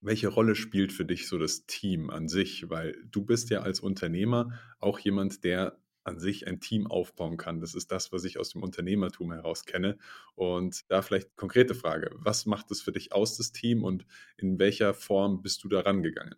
welche 0.00 0.28
Rolle 0.28 0.54
spielt 0.54 0.92
für 0.92 1.06
dich 1.06 1.26
so 1.28 1.38
das 1.38 1.64
Team 1.64 2.10
an 2.10 2.28
sich? 2.28 2.68
Weil 2.68 2.94
du 3.10 3.24
bist 3.24 3.48
ja 3.48 3.62
als 3.62 3.80
Unternehmer 3.80 4.52
auch 4.78 4.98
jemand, 4.98 5.44
der 5.44 5.78
an 6.04 6.18
sich 6.18 6.46
ein 6.46 6.60
Team 6.60 6.86
aufbauen 6.86 7.36
kann. 7.36 7.60
Das 7.60 7.74
ist 7.74 7.90
das, 7.90 8.12
was 8.12 8.24
ich 8.24 8.38
aus 8.38 8.50
dem 8.50 8.62
Unternehmertum 8.62 9.32
heraus 9.32 9.64
kenne. 9.64 9.98
Und 10.34 10.90
da 10.90 11.02
vielleicht 11.02 11.34
konkrete 11.36 11.74
Frage, 11.74 12.10
was 12.14 12.46
macht 12.46 12.70
es 12.70 12.82
für 12.82 12.92
dich 12.92 13.12
aus, 13.12 13.36
das 13.36 13.52
Team 13.52 13.82
und 13.82 14.06
in 14.36 14.58
welcher 14.58 14.94
Form 14.94 15.42
bist 15.42 15.64
du 15.64 15.68
da 15.68 15.80
rangegangen? 15.80 16.36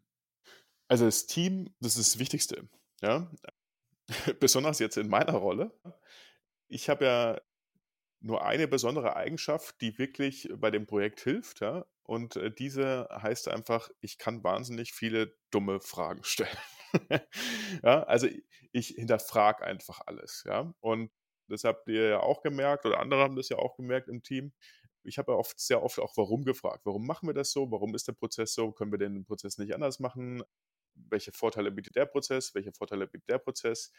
Also 0.88 1.04
das 1.04 1.26
Team, 1.26 1.74
das 1.80 1.96
ist 1.96 2.14
das 2.14 2.18
Wichtigste. 2.20 2.68
Ja? 3.02 3.30
Besonders 4.40 4.78
jetzt 4.78 4.96
in 4.96 5.08
meiner 5.08 5.34
Rolle. 5.34 5.72
Ich 6.68 6.88
habe 6.88 7.04
ja 7.04 7.40
nur 8.20 8.44
eine 8.44 8.66
besondere 8.68 9.16
Eigenschaft, 9.16 9.80
die 9.80 9.98
wirklich 9.98 10.48
bei 10.56 10.70
dem 10.70 10.86
Projekt 10.86 11.20
hilft. 11.20 11.60
Ja? 11.60 11.86
Und 12.02 12.36
äh, 12.36 12.52
diese 12.52 13.08
heißt 13.10 13.48
einfach, 13.48 13.90
ich 14.00 14.18
kann 14.18 14.44
wahnsinnig 14.44 14.92
viele 14.92 15.36
dumme 15.50 15.80
Fragen 15.80 16.22
stellen. 16.24 16.56
ja, 17.82 18.02
also 18.04 18.28
ich 18.72 18.88
hinterfrage 18.88 19.64
einfach 19.64 20.00
alles. 20.06 20.44
Ja, 20.46 20.74
und 20.80 21.10
das 21.48 21.64
habt 21.64 21.88
ihr 21.88 22.08
ja 22.08 22.20
auch 22.20 22.42
gemerkt 22.42 22.84
oder 22.86 23.00
andere 23.00 23.20
haben 23.20 23.36
das 23.36 23.48
ja 23.48 23.58
auch 23.58 23.76
gemerkt 23.76 24.08
im 24.08 24.22
Team. 24.22 24.52
Ich 25.02 25.18
habe 25.18 25.32
ja 25.32 25.38
oft, 25.38 25.58
sehr 25.60 25.82
oft 25.82 25.98
auch 26.00 26.16
warum 26.16 26.44
gefragt. 26.44 26.80
Warum 26.84 27.06
machen 27.06 27.28
wir 27.28 27.34
das 27.34 27.52
so? 27.52 27.70
Warum 27.70 27.94
ist 27.94 28.08
der 28.08 28.12
Prozess 28.12 28.54
so? 28.54 28.72
Können 28.72 28.90
wir 28.90 28.98
den 28.98 29.24
Prozess 29.24 29.56
nicht 29.58 29.72
anders 29.72 30.00
machen? 30.00 30.42
Welche 30.94 31.30
Vorteile 31.30 31.70
bietet 31.70 31.94
der 31.94 32.06
Prozess? 32.06 32.54
Welche 32.54 32.72
Vorteile 32.72 33.06
bietet 33.06 33.28
der 33.28 33.38
Prozess? 33.38 33.92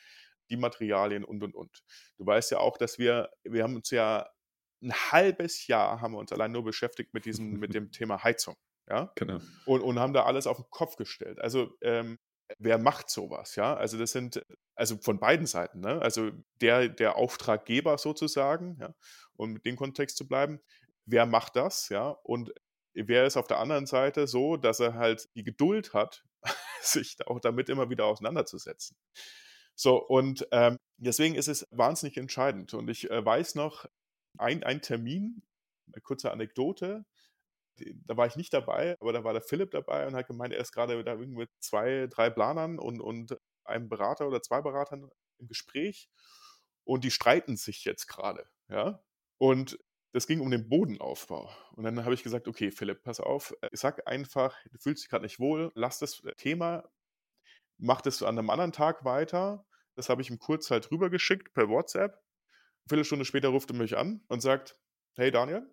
Die 0.50 0.58
Materialien 0.58 1.24
und, 1.24 1.44
und, 1.44 1.56
und. 1.56 1.84
Du 2.18 2.26
weißt 2.26 2.52
ja 2.52 2.60
auch, 2.60 2.78
dass 2.78 3.00
wir, 3.00 3.30
wir 3.44 3.64
haben 3.64 3.76
uns 3.76 3.90
ja 3.92 4.30
ein 4.82 4.94
halbes 4.94 5.68
Jahr 5.68 6.02
haben 6.02 6.14
wir 6.14 6.20
uns 6.20 6.32
allein 6.32 6.52
nur 6.52 6.64
beschäftigt 6.64 7.14
mit 7.14 7.26
diesem, 7.26 7.60
mit 7.60 7.74
dem 7.74 7.92
Thema 7.92 8.24
Heizung. 8.24 8.56
Ja, 8.90 9.12
genau. 9.16 9.40
Und, 9.66 9.82
und 9.82 10.00
haben 10.00 10.14
da 10.14 10.24
alles 10.24 10.48
auf 10.48 10.58
den 10.58 10.70
Kopf 10.70 10.96
gestellt. 10.96 11.40
Also 11.40 11.76
ähm, 11.82 12.18
wer 12.58 12.78
macht 12.78 13.10
sowas, 13.10 13.56
ja? 13.56 13.76
Also 13.76 13.98
das 13.98 14.12
sind, 14.12 14.46
also 14.76 14.98
von 14.98 15.20
beiden 15.20 15.46
Seiten, 15.46 15.80
ne? 15.82 16.02
Also 16.02 16.32
der, 16.62 16.90
der 16.90 17.16
Auftraggeber 17.16 17.98
sozusagen, 17.98 18.78
ja, 18.80 18.94
um 19.36 19.54
mit 19.54 19.66
dem 19.66 19.76
Kontext 19.76 20.18
zu 20.18 20.28
bleiben, 20.28 20.60
wer 21.06 21.26
macht 21.26 21.56
das, 21.56 21.90
ja? 21.90 22.10
Und 22.24 22.54
wer 22.94 23.26
ist 23.26 23.38
auf 23.38 23.48
der 23.48 23.60
anderen 23.60 23.86
Seite 23.86 24.28
so, 24.28 24.58
dass 24.58 24.80
er 24.80 24.96
halt 24.96 25.30
die 25.36 25.44
Geduld 25.44 25.94
hat, 25.94 26.24
sich 26.82 27.18
auch 27.28 27.40
damit 27.40 27.70
immer 27.70 27.90
wieder 27.90 28.06
auseinanderzusetzen. 28.06 28.98
So, 29.76 29.98
und 30.04 30.48
ähm, 30.52 30.78
deswegen 30.98 31.36
ist 31.36 31.48
es 31.48 31.68
wahnsinnig 31.72 32.18
entscheidend. 32.18 32.74
Und 32.74 32.90
ich 32.90 33.12
äh, 33.12 33.24
weiß 33.24 33.56
noch, 33.56 33.86
ein, 34.38 34.64
ein 34.64 34.82
Termin, 34.82 35.44
eine 35.94 36.02
kurze 36.02 36.32
Anekdote, 36.32 37.06
da 38.06 38.18
war 38.18 38.28
ich 38.28 38.36
nicht 38.36 38.54
dabei, 38.54 38.96
aber 39.00 39.14
da 39.14 39.24
war 39.24 39.34
der 39.34 39.42
Philipp 39.42 39.72
dabei 39.72 40.08
und 40.08 40.16
hat 40.16 40.28
gemeint, 40.28 40.54
er 40.54 40.60
ist 40.60 40.72
gerade 40.72 41.04
da 41.04 41.12
irgendwie 41.12 41.40
mit 41.40 41.50
zwei, 41.60 42.08
drei 42.08 42.30
Planern 42.30 42.80
und, 42.80 43.02
und 43.02 43.38
einem 43.64 43.90
Berater 43.90 44.28
oder 44.28 44.42
zwei 44.42 44.62
Beratern 44.62 45.10
im 45.40 45.48
Gespräch 45.48 46.10
und 46.84 47.04
die 47.04 47.12
streiten 47.12 47.58
sich 47.58 47.84
jetzt 47.86 48.08
gerade. 48.08 48.50
ja. 48.70 49.02
Und 49.40 49.78
das 50.14 50.26
ging 50.26 50.40
um 50.40 50.50
den 50.50 50.68
Bodenaufbau. 50.68 51.48
Und 51.76 51.84
dann 51.84 52.04
habe 52.04 52.16
ich 52.16 52.24
gesagt, 52.24 52.48
okay, 52.48 52.72
Philipp, 52.72 53.04
pass 53.04 53.20
auf, 53.20 53.54
sag 53.72 54.08
einfach, 54.08 54.56
du 54.72 54.80
fühlst 54.80 55.04
dich 55.04 55.10
gerade 55.10 55.24
nicht 55.24 55.40
wohl, 55.40 55.72
lass 55.76 56.00
das 56.00 56.24
Thema, 56.38 56.90
mach 57.78 58.02
das 58.02 58.24
an 58.24 58.38
einem 58.40 58.50
anderen 58.50 58.72
Tag 58.72 59.06
weiter. 59.06 59.66
Das 59.96 60.10
habe 60.10 60.22
ich 60.22 60.30
ihm 60.30 60.40
kurz 60.40 60.72
halt 60.72 60.90
rübergeschickt 60.92 61.54
per 61.54 61.70
WhatsApp. 61.70 62.20
Viertelstunde 62.88 63.26
später 63.26 63.50
ruft 63.50 63.70
er 63.70 63.76
mich 63.76 63.98
an 63.98 64.24
und 64.28 64.42
sagt, 64.42 64.80
hey 65.18 65.30
Daniel, 65.30 65.70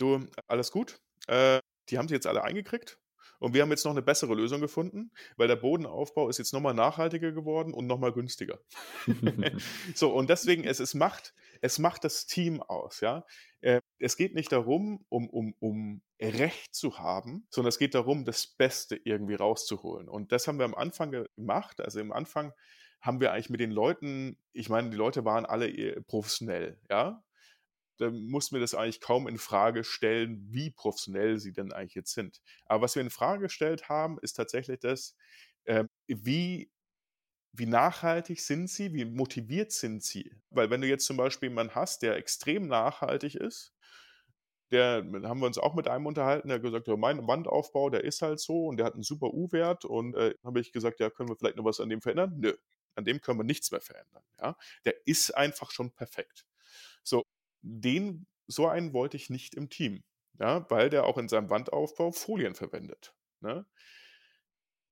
du, 0.00 0.26
alles 0.46 0.70
gut? 0.70 1.00
Äh, 1.26 1.60
die 1.88 1.98
haben 1.98 2.08
sie 2.08 2.14
jetzt 2.14 2.26
alle 2.26 2.42
eingekriegt. 2.42 2.98
Und 3.40 3.54
wir 3.54 3.62
haben 3.62 3.70
jetzt 3.70 3.84
noch 3.84 3.92
eine 3.92 4.02
bessere 4.02 4.34
Lösung 4.34 4.60
gefunden, 4.60 5.10
weil 5.36 5.48
der 5.48 5.56
Bodenaufbau 5.56 6.28
ist 6.28 6.36
jetzt 6.36 6.52
nochmal 6.52 6.74
nachhaltiger 6.74 7.32
geworden 7.32 7.72
und 7.72 7.86
nochmal 7.86 8.12
günstiger. 8.12 8.60
so, 9.94 10.14
und 10.14 10.28
deswegen, 10.28 10.64
es, 10.64 10.78
es, 10.78 10.92
macht, 10.92 11.32
es 11.62 11.78
macht 11.78 12.04
das 12.04 12.26
Team 12.26 12.62
aus, 12.62 13.00
ja. 13.00 13.24
Äh, 13.62 13.80
es 13.98 14.18
geht 14.18 14.34
nicht 14.34 14.52
darum, 14.52 15.06
um, 15.08 15.28
um, 15.30 15.54
um 15.58 16.02
Recht 16.20 16.74
zu 16.74 16.98
haben, 16.98 17.46
sondern 17.48 17.70
es 17.70 17.78
geht 17.78 17.94
darum, 17.94 18.26
das 18.26 18.46
Beste 18.46 19.00
irgendwie 19.04 19.36
rauszuholen. 19.36 20.06
Und 20.08 20.32
das 20.32 20.46
haben 20.46 20.58
wir 20.58 20.66
am 20.66 20.74
Anfang 20.74 21.10
gemacht. 21.10 21.80
Also 21.80 21.98
im 21.98 22.12
Anfang 22.12 22.52
haben 23.00 23.20
wir 23.20 23.32
eigentlich 23.32 23.48
mit 23.48 23.60
den 23.60 23.70
Leuten, 23.70 24.36
ich 24.52 24.68
meine, 24.68 24.90
die 24.90 24.96
Leute 24.98 25.24
waren 25.24 25.46
alle 25.46 25.70
äh, 25.70 26.02
professionell, 26.02 26.78
ja 26.90 27.22
da 28.00 28.10
muss 28.10 28.50
mir 28.50 28.60
das 28.60 28.74
eigentlich 28.74 29.00
kaum 29.00 29.28
in 29.28 29.36
Frage 29.36 29.84
stellen, 29.84 30.46
wie 30.50 30.70
professionell 30.70 31.38
sie 31.38 31.52
denn 31.52 31.70
eigentlich 31.70 31.94
jetzt 31.94 32.14
sind. 32.14 32.40
Aber 32.64 32.82
was 32.82 32.94
wir 32.94 33.02
in 33.02 33.10
Frage 33.10 33.42
gestellt 33.42 33.90
haben, 33.90 34.18
ist 34.22 34.32
tatsächlich 34.34 34.80
das, 34.80 35.16
äh, 35.64 35.84
wie, 36.06 36.70
wie 37.52 37.66
nachhaltig 37.66 38.40
sind 38.40 38.70
sie, 38.70 38.94
wie 38.94 39.04
motiviert 39.04 39.72
sind 39.72 40.02
sie. 40.02 40.34
Weil 40.48 40.70
wenn 40.70 40.80
du 40.80 40.88
jetzt 40.88 41.04
zum 41.04 41.18
Beispiel 41.18 41.50
jemanden 41.50 41.74
hast, 41.74 42.00
der 42.00 42.16
extrem 42.16 42.68
nachhaltig 42.68 43.34
ist, 43.34 43.74
der 44.70 45.04
haben 45.24 45.40
wir 45.40 45.46
uns 45.46 45.58
auch 45.58 45.74
mit 45.74 45.86
einem 45.86 46.06
unterhalten, 46.06 46.48
der 46.48 46.54
hat 46.54 46.62
gesagt, 46.62 46.88
ja, 46.88 46.96
mein 46.96 47.26
Wandaufbau, 47.26 47.90
der 47.90 48.04
ist 48.04 48.22
halt 48.22 48.40
so 48.40 48.66
und 48.68 48.78
der 48.78 48.86
hat 48.86 48.94
einen 48.94 49.02
super 49.02 49.34
U-Wert 49.34 49.84
und 49.84 50.14
äh, 50.14 50.34
habe 50.42 50.60
ich 50.60 50.72
gesagt, 50.72 51.00
ja, 51.00 51.10
können 51.10 51.28
wir 51.28 51.36
vielleicht 51.36 51.56
noch 51.56 51.64
was 51.64 51.80
an 51.80 51.90
dem 51.90 52.00
verändern? 52.00 52.32
Nö, 52.38 52.54
an 52.94 53.04
dem 53.04 53.20
können 53.20 53.40
wir 53.40 53.44
nichts 53.44 53.70
mehr 53.70 53.82
verändern. 53.82 54.22
Ja? 54.38 54.56
Der 54.86 54.94
ist 55.06 55.36
einfach 55.36 55.70
schon 55.70 55.90
perfekt. 55.90 56.46
So, 57.02 57.26
den, 57.62 58.26
so 58.46 58.66
einen 58.66 58.92
wollte 58.92 59.16
ich 59.16 59.30
nicht 59.30 59.54
im 59.54 59.68
Team, 59.68 60.04
ja, 60.38 60.68
weil 60.70 60.90
der 60.90 61.04
auch 61.04 61.18
in 61.18 61.28
seinem 61.28 61.50
Wandaufbau 61.50 62.12
Folien 62.12 62.54
verwendet. 62.54 63.14
Ne? 63.40 63.66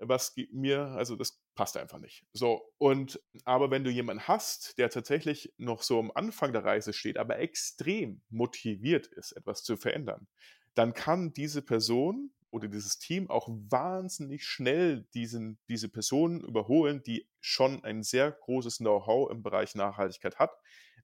Was 0.00 0.35
mir, 0.52 0.81
also 0.81 1.16
das 1.16 1.42
passt 1.54 1.76
einfach 1.76 1.98
nicht. 1.98 2.24
So, 2.33 2.72
und 2.78 3.20
aber 3.44 3.70
wenn 3.70 3.83
du 3.83 3.90
jemanden 3.90 4.28
hast, 4.28 4.78
der 4.78 4.90
tatsächlich 4.90 5.52
noch 5.57 5.83
so 5.83 5.98
am 5.98 6.12
Anfang 6.14 6.52
der 6.52 6.64
Reise 6.64 6.92
steht, 6.92 7.18
aber 7.18 7.38
extrem 7.40 8.22
motiviert 8.28 9.09
ist, 9.09 9.33
etwas 9.33 9.64
zu 9.64 9.76
verändern, 9.76 10.28
dann 10.74 10.94
kann 10.94 11.33
diese 11.33 11.62
Person 11.62 12.31
oder 12.50 12.68
dieses 12.68 12.98
Team 12.98 13.28
auch 13.28 13.48
wahnsinnig 13.48 14.44
schnell 14.44 15.07
diesen, 15.14 15.59
diese 15.68 15.88
Person 15.88 16.40
überholen, 16.42 17.02
die 17.02 17.28
schon 17.40 17.85
ein 17.85 18.02
sehr 18.02 18.31
großes 18.31 18.78
Know-how 18.78 19.31
im 19.31 19.42
Bereich 19.42 19.74
Nachhaltigkeit 19.74 20.38
hat, 20.38 20.52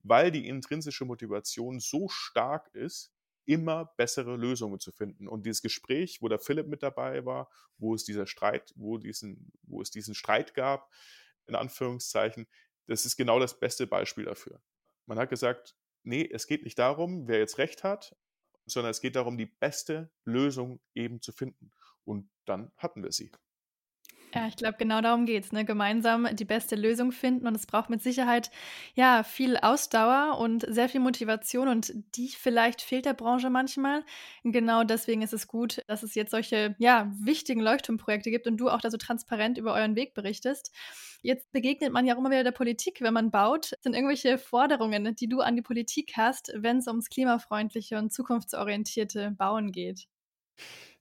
weil 0.05 0.31
die 0.31 0.47
intrinsische 0.47 1.05
Motivation 1.05 1.81
so 1.81 2.09
stark 2.09 2.69
ist, 2.75 3.11
immer 3.47 3.93
bessere 3.97 4.37
Lösungen 4.37 4.79
zu 4.81 4.93
finden. 4.93 5.29
Und 5.29 5.45
dieses 5.45 5.63
Gespräch, 5.63 6.23
wo 6.23 6.29
der 6.29 6.39
Philipp 6.39 6.67
mit 6.67 6.83
dabei 6.83 7.25
war, 7.25 7.51
wo 7.79 7.95
es 7.95 8.05
dieser 8.05 8.27
Streit, 8.27 8.73
wo, 8.77 8.99
diesen, 8.99 9.51
wo 9.63 9.83
es 9.83 9.91
diesen 9.91 10.15
Streit 10.15 10.55
gab, 10.55 10.91
in 11.47 11.55
Anführungszeichen, 11.55 12.47
das 12.87 13.05
ist 13.05 13.17
genau 13.17 13.39
das 13.39 13.59
beste 13.59 13.87
Beispiel 13.87 14.25
dafür. 14.25 14.63
Man 15.07 15.19
hat 15.19 15.31
gesagt, 15.31 15.77
nee, 16.03 16.29
es 16.31 16.47
geht 16.47 16.65
nicht 16.65 16.79
darum, 16.79 17.27
wer 17.29 17.39
jetzt 17.39 17.59
recht 17.59 17.85
hat, 17.85 18.17
sondern 18.67 18.91
es 18.91 19.01
geht 19.01 19.17
darum, 19.17 19.37
die 19.37 19.47
beste 19.47 20.11
Lösung 20.25 20.81
eben 20.95 21.21
zu 21.21 21.33
finden. 21.33 21.71
Und 22.05 22.31
dann 22.45 22.73
hatten 22.77 23.03
wir 23.03 23.13
sie. 23.13 23.31
Ja, 24.35 24.49
ich 24.49 24.57
glaube, 24.57 24.77
genau 24.79 25.01
darum 25.01 25.27
geht 25.27 25.45
es, 25.45 25.53
ne? 25.53 25.65
Gemeinsam 25.65 26.27
die 26.35 26.45
beste 26.45 26.75
Lösung 26.75 27.13
finden. 27.13 27.47
Und 27.47 27.55
es 27.55 27.67
braucht 27.67 27.89
mit 27.89 28.03
Sicherheit 28.03 28.51
ja 28.95 29.23
viel 29.23 29.57
Ausdauer 29.59 30.39
und 30.41 30.67
sehr 30.69 30.89
viel 30.89 31.01
Motivation. 31.01 31.69
Und 31.69 31.93
die 32.17 32.29
vielleicht 32.29 32.83
fehlt 32.83 33.05
der 33.05 33.15
Branche 33.15 33.49
manchmal. 33.49 34.03
Genau 34.43 34.83
deswegen 34.83 35.23
ist 35.23 35.33
es 35.33 35.47
gut, 35.47 35.83
dass 35.87 36.03
es 36.03 36.17
jetzt 36.17 36.33
solche 36.33 36.75
ja, 36.79 37.13
wichtigen 37.21 37.61
Leuchtturmprojekte 37.61 38.31
gibt 38.31 38.49
und 38.49 38.57
du 38.57 38.71
auch 38.71 38.81
da 38.81 38.91
so 38.91 38.97
transparent 38.97 39.57
über 39.57 39.73
euren 39.73 39.95
Weg 39.95 40.15
berichtest. 40.15 40.73
Jetzt 41.23 41.53
begegnet 41.53 41.93
man 41.93 42.05
ja 42.05 42.15
auch 42.15 42.19
immer 42.19 42.31
wieder 42.31 42.45
der 42.45 42.51
Politik, 42.51 43.01
wenn 43.03 43.15
man 43.15 43.31
baut. 43.31 43.73
Das 43.73 43.83
sind 43.83 43.95
irgendwelche 43.95 44.37
Forderungen, 44.39 45.15
die 45.15 45.29
du 45.29 45.41
an 45.43 45.55
die 45.55 45.63
Politik 45.63 46.15
hast, 46.17 46.53
wenn 46.57 46.79
es 46.79 46.89
ums 46.89 47.09
klimafreundliche 47.09 47.99
und 47.99 48.13
zukunftsorientierte 48.13 49.31
Bauen 49.31 49.71
geht? 49.71 50.09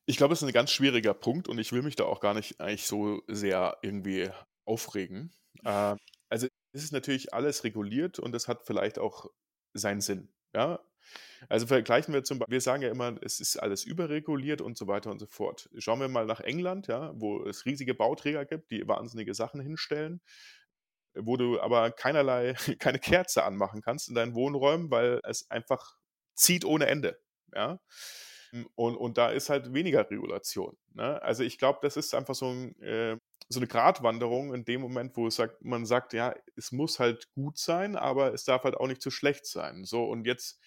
Ich 0.05 0.17
glaube, 0.17 0.33
es 0.33 0.41
ist 0.41 0.47
ein 0.47 0.53
ganz 0.53 0.71
schwieriger 0.71 1.13
Punkt 1.13 1.47
und 1.47 1.59
ich 1.59 1.71
will 1.71 1.81
mich 1.81 1.95
da 1.95 2.03
auch 2.05 2.19
gar 2.19 2.33
nicht 2.33 2.59
eigentlich 2.59 2.85
so 2.85 3.21
sehr 3.27 3.77
irgendwie 3.81 4.29
aufregen. 4.65 5.33
Äh, 5.63 5.95
also 6.29 6.47
es 6.73 6.83
ist 6.83 6.91
natürlich 6.91 7.33
alles 7.33 7.63
reguliert 7.63 8.19
und 8.19 8.35
es 8.35 8.47
hat 8.47 8.65
vielleicht 8.65 8.99
auch 8.99 9.27
seinen 9.73 10.01
Sinn. 10.01 10.33
Ja, 10.55 10.79
also 11.49 11.67
vergleichen 11.67 12.13
wir 12.13 12.23
zum 12.23 12.39
Beispiel, 12.39 12.53
wir 12.53 12.61
sagen 12.61 12.83
ja 12.83 12.89
immer, 12.89 13.15
es 13.21 13.39
ist 13.39 13.57
alles 13.57 13.83
überreguliert 13.83 14.61
und 14.61 14.77
so 14.77 14.87
weiter 14.87 15.11
und 15.11 15.19
so 15.19 15.25
fort. 15.27 15.69
Schauen 15.77 15.99
wir 15.99 16.07
mal 16.07 16.25
nach 16.25 16.39
England, 16.41 16.87
ja, 16.87 17.11
wo 17.15 17.43
es 17.45 17.65
riesige 17.65 17.93
Bauträger 17.93 18.45
gibt, 18.45 18.71
die 18.71 18.87
wahnsinnige 18.87 19.33
Sachen 19.33 19.61
hinstellen, 19.61 20.21
wo 21.15 21.37
du 21.37 21.59
aber 21.61 21.91
keinerlei, 21.91 22.53
keine 22.79 22.99
Kerze 22.99 23.43
anmachen 23.43 23.81
kannst 23.81 24.09
in 24.09 24.15
deinen 24.15 24.35
Wohnräumen, 24.35 24.91
weil 24.91 25.21
es 25.23 25.49
einfach 25.51 25.97
zieht 26.35 26.65
ohne 26.65 26.87
Ende. 26.87 27.19
Ja. 27.55 27.79
Und, 28.75 28.95
und 28.95 29.17
da 29.17 29.29
ist 29.29 29.49
halt 29.49 29.73
weniger 29.73 30.09
Regulation. 30.09 30.77
Ne? 30.93 31.21
Also 31.21 31.43
ich 31.43 31.57
glaube, 31.57 31.79
das 31.81 31.97
ist 31.97 32.13
einfach 32.13 32.35
so, 32.35 32.49
ein, 32.49 32.79
äh, 32.81 33.17
so 33.49 33.59
eine 33.59 33.67
Gratwanderung 33.67 34.53
in 34.53 34.63
dem 34.65 34.81
Moment, 34.81 35.17
wo 35.17 35.29
sagt, 35.29 35.63
man 35.63 35.85
sagt, 35.85 36.13
ja, 36.13 36.35
es 36.55 36.71
muss 36.71 36.99
halt 36.99 37.31
gut 37.31 37.57
sein, 37.57 37.95
aber 37.95 38.33
es 38.33 38.43
darf 38.43 38.63
halt 38.63 38.75
auch 38.75 38.87
nicht 38.87 39.01
zu 39.01 39.09
schlecht 39.11 39.45
sein. 39.45 39.85
So, 39.85 40.05
und 40.05 40.25
jetzt 40.27 40.59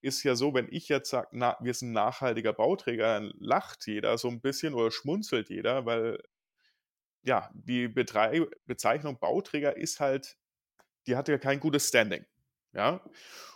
ist 0.00 0.22
ja 0.22 0.34
so, 0.36 0.54
wenn 0.54 0.68
ich 0.70 0.88
jetzt 0.88 1.10
sage, 1.10 1.28
wir 1.60 1.74
sind 1.74 1.92
nachhaltiger 1.92 2.52
Bauträger, 2.52 3.14
dann 3.14 3.32
lacht 3.38 3.86
jeder 3.86 4.16
so 4.18 4.28
ein 4.28 4.40
bisschen 4.40 4.74
oder 4.74 4.90
schmunzelt 4.90 5.48
jeder, 5.50 5.86
weil 5.86 6.20
ja, 7.24 7.50
die 7.54 7.88
Betrei 7.88 8.46
Bezeichnung 8.66 9.18
Bauträger 9.18 9.76
ist 9.76 10.00
halt, 10.00 10.36
die 11.06 11.16
hat 11.16 11.28
ja 11.28 11.38
kein 11.38 11.60
gutes 11.60 11.88
Standing. 11.88 12.26
Ja, 12.72 13.04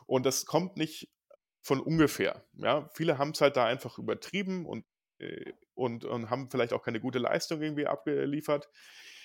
und 0.06 0.26
das 0.26 0.46
kommt 0.46 0.76
nicht 0.76 1.10
von 1.66 1.80
ungefähr. 1.80 2.44
Ja, 2.52 2.88
viele 2.94 3.18
haben 3.18 3.32
es 3.32 3.40
halt 3.40 3.56
da 3.56 3.66
einfach 3.66 3.98
übertrieben 3.98 4.66
und, 4.66 4.84
äh, 5.18 5.52
und, 5.74 6.04
und 6.04 6.30
haben 6.30 6.48
vielleicht 6.48 6.72
auch 6.72 6.84
keine 6.84 7.00
gute 7.00 7.18
Leistung 7.18 7.60
irgendwie 7.60 7.88
abgeliefert. 7.88 8.68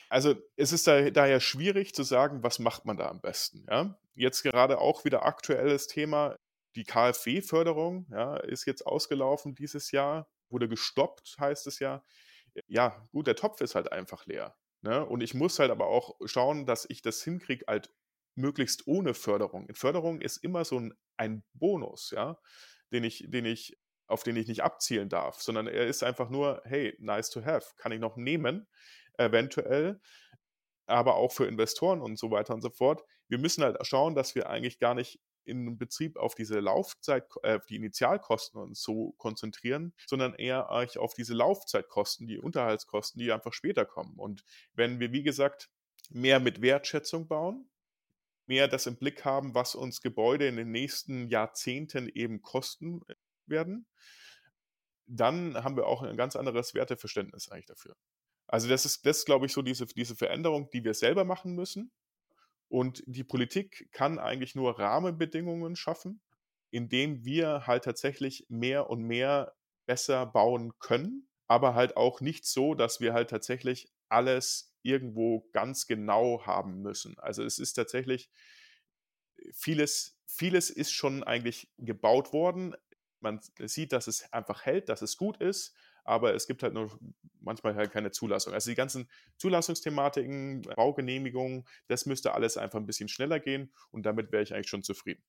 Also 0.09 0.33
es 0.55 0.73
ist 0.73 0.87
da, 0.87 1.11
daher 1.11 1.39
schwierig 1.39 1.93
zu 1.93 2.01
sagen, 2.01 2.41
was 2.41 2.57
macht 2.57 2.83
man 2.85 2.97
da 2.97 3.09
am 3.09 3.21
besten. 3.21 3.67
Ja? 3.69 3.95
Jetzt 4.15 4.41
gerade 4.41 4.79
auch 4.79 5.05
wieder 5.05 5.23
aktuelles 5.23 5.85
Thema, 5.85 6.35
die 6.75 6.83
KfW-Förderung 6.83 8.07
ja, 8.09 8.37
ist 8.37 8.65
jetzt 8.65 8.87
ausgelaufen 8.87 9.53
dieses 9.53 9.91
Jahr, 9.91 10.27
wurde 10.49 10.67
gestoppt, 10.67 11.35
heißt 11.39 11.67
es 11.67 11.77
ja. 11.77 12.03
Ja, 12.65 13.07
gut, 13.11 13.27
der 13.27 13.35
Topf 13.35 13.61
ist 13.61 13.75
halt 13.75 13.91
einfach 13.91 14.25
leer. 14.25 14.55
Ne? 14.81 15.05
Und 15.05 15.21
ich 15.21 15.35
muss 15.35 15.59
halt 15.59 15.69
aber 15.69 15.85
auch 15.85 16.15
schauen, 16.25 16.65
dass 16.65 16.87
ich 16.89 17.03
das 17.03 17.21
hinkriege, 17.21 17.65
halt 17.67 17.93
möglichst 18.35 18.87
ohne 18.87 19.13
Förderung. 19.13 19.67
In 19.67 19.75
Förderung 19.75 20.21
ist 20.21 20.37
immer 20.37 20.65
so 20.65 20.79
ein, 20.79 20.93
ein 21.17 21.43
Bonus, 21.53 22.11
ja, 22.11 22.37
den 22.91 23.03
ich, 23.03 23.25
den 23.27 23.45
ich, 23.45 23.77
auf 24.07 24.23
den 24.23 24.35
ich 24.35 24.47
nicht 24.47 24.63
abzielen 24.63 25.09
darf, 25.09 25.41
sondern 25.41 25.67
er 25.67 25.87
ist 25.87 26.03
einfach 26.03 26.29
nur, 26.29 26.61
hey, 26.65 26.95
nice 26.99 27.29
to 27.29 27.43
have, 27.43 27.73
kann 27.77 27.91
ich 27.91 27.99
noch 27.99 28.17
nehmen, 28.17 28.67
eventuell, 29.17 30.01
aber 30.85 31.15
auch 31.15 31.31
für 31.31 31.45
Investoren 31.45 32.01
und 32.01 32.17
so 32.17 32.31
weiter 32.31 32.53
und 32.53 32.61
so 32.61 32.69
fort. 32.69 33.03
Wir 33.27 33.37
müssen 33.37 33.63
halt 33.63 33.77
schauen, 33.85 34.15
dass 34.15 34.35
wir 34.35 34.49
eigentlich 34.49 34.79
gar 34.79 34.93
nicht 34.93 35.21
in 35.43 35.77
Betrieb 35.77 36.17
auf 36.17 36.35
diese 36.35 36.59
Laufzeit, 36.59 37.25
äh, 37.43 37.59
die 37.67 37.77
Initialkosten 37.77 38.61
und 38.61 38.77
so 38.77 39.13
konzentrieren, 39.17 39.93
sondern 40.05 40.35
eher 40.35 40.69
auf 40.69 41.13
diese 41.13 41.33
Laufzeitkosten, 41.33 42.27
die 42.27 42.37
Unterhaltskosten, 42.37 43.19
die 43.19 43.31
einfach 43.31 43.53
später 43.53 43.85
kommen. 43.85 44.19
Und 44.19 44.43
wenn 44.73 44.99
wir, 44.99 45.11
wie 45.11 45.23
gesagt, 45.23 45.69
mehr 46.09 46.39
mit 46.39 46.61
Wertschätzung 46.61 47.27
bauen, 47.27 47.70
mehr 48.47 48.67
das 48.67 48.87
im 48.87 48.97
Blick 48.97 49.25
haben, 49.25 49.53
was 49.55 49.75
uns 49.75 50.01
Gebäude 50.01 50.47
in 50.47 50.57
den 50.57 50.71
nächsten 50.71 51.27
Jahrzehnten 51.27 52.09
eben 52.09 52.41
kosten 52.41 53.01
äh, 53.07 53.15
werden, 53.45 53.87
dann 55.07 55.61
haben 55.63 55.75
wir 55.75 55.87
auch 55.87 56.03
ein 56.03 56.17
ganz 56.17 56.35
anderes 56.35 56.73
Werteverständnis 56.73 57.49
eigentlich 57.49 57.65
dafür. 57.65 57.95
Also 58.47 58.67
das 58.67 58.85
ist, 58.85 59.05
das 59.05 59.19
ist 59.19 59.25
glaube 59.25 59.45
ich, 59.45 59.53
so 59.53 59.61
diese, 59.61 59.85
diese 59.85 60.15
Veränderung, 60.15 60.69
die 60.71 60.83
wir 60.83 60.93
selber 60.93 61.23
machen 61.25 61.53
müssen. 61.55 61.91
Und 62.67 63.03
die 63.05 63.25
Politik 63.25 63.89
kann 63.91 64.19
eigentlich 64.19 64.55
nur 64.55 64.79
Rahmenbedingungen 64.79 65.75
schaffen, 65.75 66.21
indem 66.69 67.25
wir 67.25 67.67
halt 67.67 67.83
tatsächlich 67.83 68.45
mehr 68.47 68.89
und 68.89 69.03
mehr 69.03 69.53
besser 69.85 70.25
bauen 70.25 70.71
können, 70.79 71.27
aber 71.47 71.75
halt 71.75 71.97
auch 71.97 72.21
nicht 72.21 72.45
so, 72.45 72.75
dass 72.75 73.01
wir 73.01 73.13
halt 73.13 73.29
tatsächlich 73.29 73.89
alles 74.07 74.70
irgendwo 74.83 75.49
ganz 75.51 75.87
genau 75.87 76.45
haben 76.45 76.81
müssen. 76.81 77.17
Also 77.19 77.43
es 77.43 77.59
ist 77.59 77.73
tatsächlich 77.73 78.29
vieles, 79.53 80.17
vieles 80.27 80.69
ist 80.69 80.91
schon 80.91 81.23
eigentlich 81.23 81.71
gebaut 81.77 82.33
worden. 82.33 82.75
Man 83.19 83.39
sieht, 83.59 83.91
dass 83.91 84.07
es 84.07 84.31
einfach 84.33 84.65
hält, 84.65 84.89
dass 84.89 85.01
es 85.01 85.17
gut 85.17 85.37
ist, 85.37 85.75
aber 86.03 86.33
es 86.33 86.47
gibt 86.47 86.63
halt 86.63 86.73
nur 86.73 86.97
manchmal 87.39 87.75
halt 87.75 87.91
keine 87.91 88.11
Zulassung. 88.11 88.53
Also 88.53 88.71
die 88.71 88.75
ganzen 88.75 89.09
Zulassungsthematiken, 89.37 90.61
Baugenehmigungen, 90.75 91.65
das 91.87 92.05
müsste 92.05 92.33
alles 92.33 92.57
einfach 92.57 92.79
ein 92.79 92.87
bisschen 92.87 93.09
schneller 93.09 93.39
gehen 93.39 93.71
und 93.91 94.05
damit 94.05 94.31
wäre 94.31 94.43
ich 94.43 94.53
eigentlich 94.53 94.69
schon 94.69 94.83
zufrieden. 94.83 95.23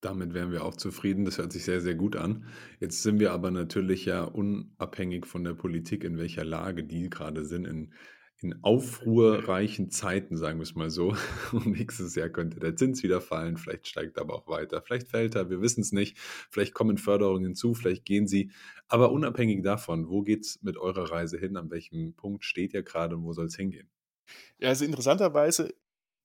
Damit 0.00 0.34
wären 0.34 0.50
wir 0.50 0.64
auch 0.64 0.74
zufrieden. 0.74 1.24
Das 1.24 1.38
hört 1.38 1.52
sich 1.52 1.64
sehr, 1.64 1.80
sehr 1.80 1.94
gut 1.94 2.16
an. 2.16 2.48
Jetzt 2.80 3.02
sind 3.02 3.20
wir 3.20 3.30
aber 3.30 3.52
natürlich 3.52 4.04
ja 4.04 4.24
unabhängig 4.24 5.26
von 5.26 5.44
der 5.44 5.54
Politik, 5.54 6.02
in 6.02 6.18
welcher 6.18 6.44
Lage 6.44 6.82
die 6.82 7.08
gerade 7.08 7.44
sind, 7.44 7.66
in 7.66 7.94
in 8.42 8.62
aufruhrreichen 8.62 9.90
Zeiten, 9.90 10.36
sagen 10.36 10.58
wir 10.58 10.64
es 10.64 10.74
mal 10.74 10.90
so. 10.90 11.16
Und 11.52 11.66
nächstes 11.66 12.14
Jahr 12.14 12.28
könnte 12.28 12.60
der 12.60 12.76
Zins 12.76 13.02
wieder 13.02 13.20
fallen, 13.20 13.56
vielleicht 13.56 13.88
steigt 13.88 14.16
er 14.16 14.22
aber 14.22 14.34
auch 14.34 14.48
weiter, 14.48 14.82
vielleicht 14.82 15.08
fällt 15.08 15.34
er, 15.34 15.50
wir 15.50 15.60
wissen 15.60 15.80
es 15.80 15.92
nicht, 15.92 16.18
vielleicht 16.18 16.74
kommen 16.74 16.98
Förderungen 16.98 17.44
hinzu, 17.44 17.74
vielleicht 17.74 18.04
gehen 18.04 18.26
sie. 18.26 18.50
Aber 18.88 19.12
unabhängig 19.12 19.62
davon, 19.62 20.08
wo 20.08 20.22
geht 20.22 20.44
es 20.44 20.62
mit 20.62 20.76
eurer 20.76 21.10
Reise 21.10 21.38
hin? 21.38 21.56
An 21.56 21.70
welchem 21.70 22.14
Punkt 22.14 22.44
steht 22.44 22.74
ihr 22.74 22.82
gerade 22.82 23.16
und 23.16 23.24
wo 23.24 23.32
soll 23.32 23.46
es 23.46 23.56
hingehen? 23.56 23.90
Ja, 24.58 24.68
also 24.68 24.84
interessanterweise, 24.84 25.74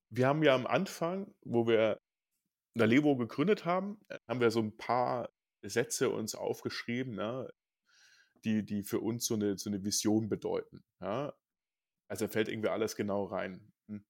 wir 0.09 0.27
haben 0.27 0.43
ja 0.43 0.55
am 0.55 0.67
Anfang, 0.67 1.33
wo 1.41 1.67
wir 1.67 1.99
Nalevo 2.73 3.17
gegründet 3.17 3.65
haben, 3.65 3.99
haben 4.27 4.39
wir 4.39 4.51
so 4.51 4.61
ein 4.61 4.77
paar 4.77 5.29
Sätze 5.63 6.09
uns 6.09 6.35
aufgeschrieben, 6.35 7.15
ne, 7.15 7.49
die, 8.43 8.63
die 8.65 8.83
für 8.83 8.99
uns 8.99 9.25
so 9.25 9.33
eine, 9.33 9.57
so 9.57 9.69
eine 9.69 9.83
Vision 9.83 10.29
bedeuten. 10.29 10.83
Ja. 11.01 11.33
Also 12.07 12.27
fällt 12.27 12.47
irgendwie 12.47 12.69
alles 12.69 12.95
genau 12.95 13.25
rein. 13.25 13.71
Hm. 13.89 14.05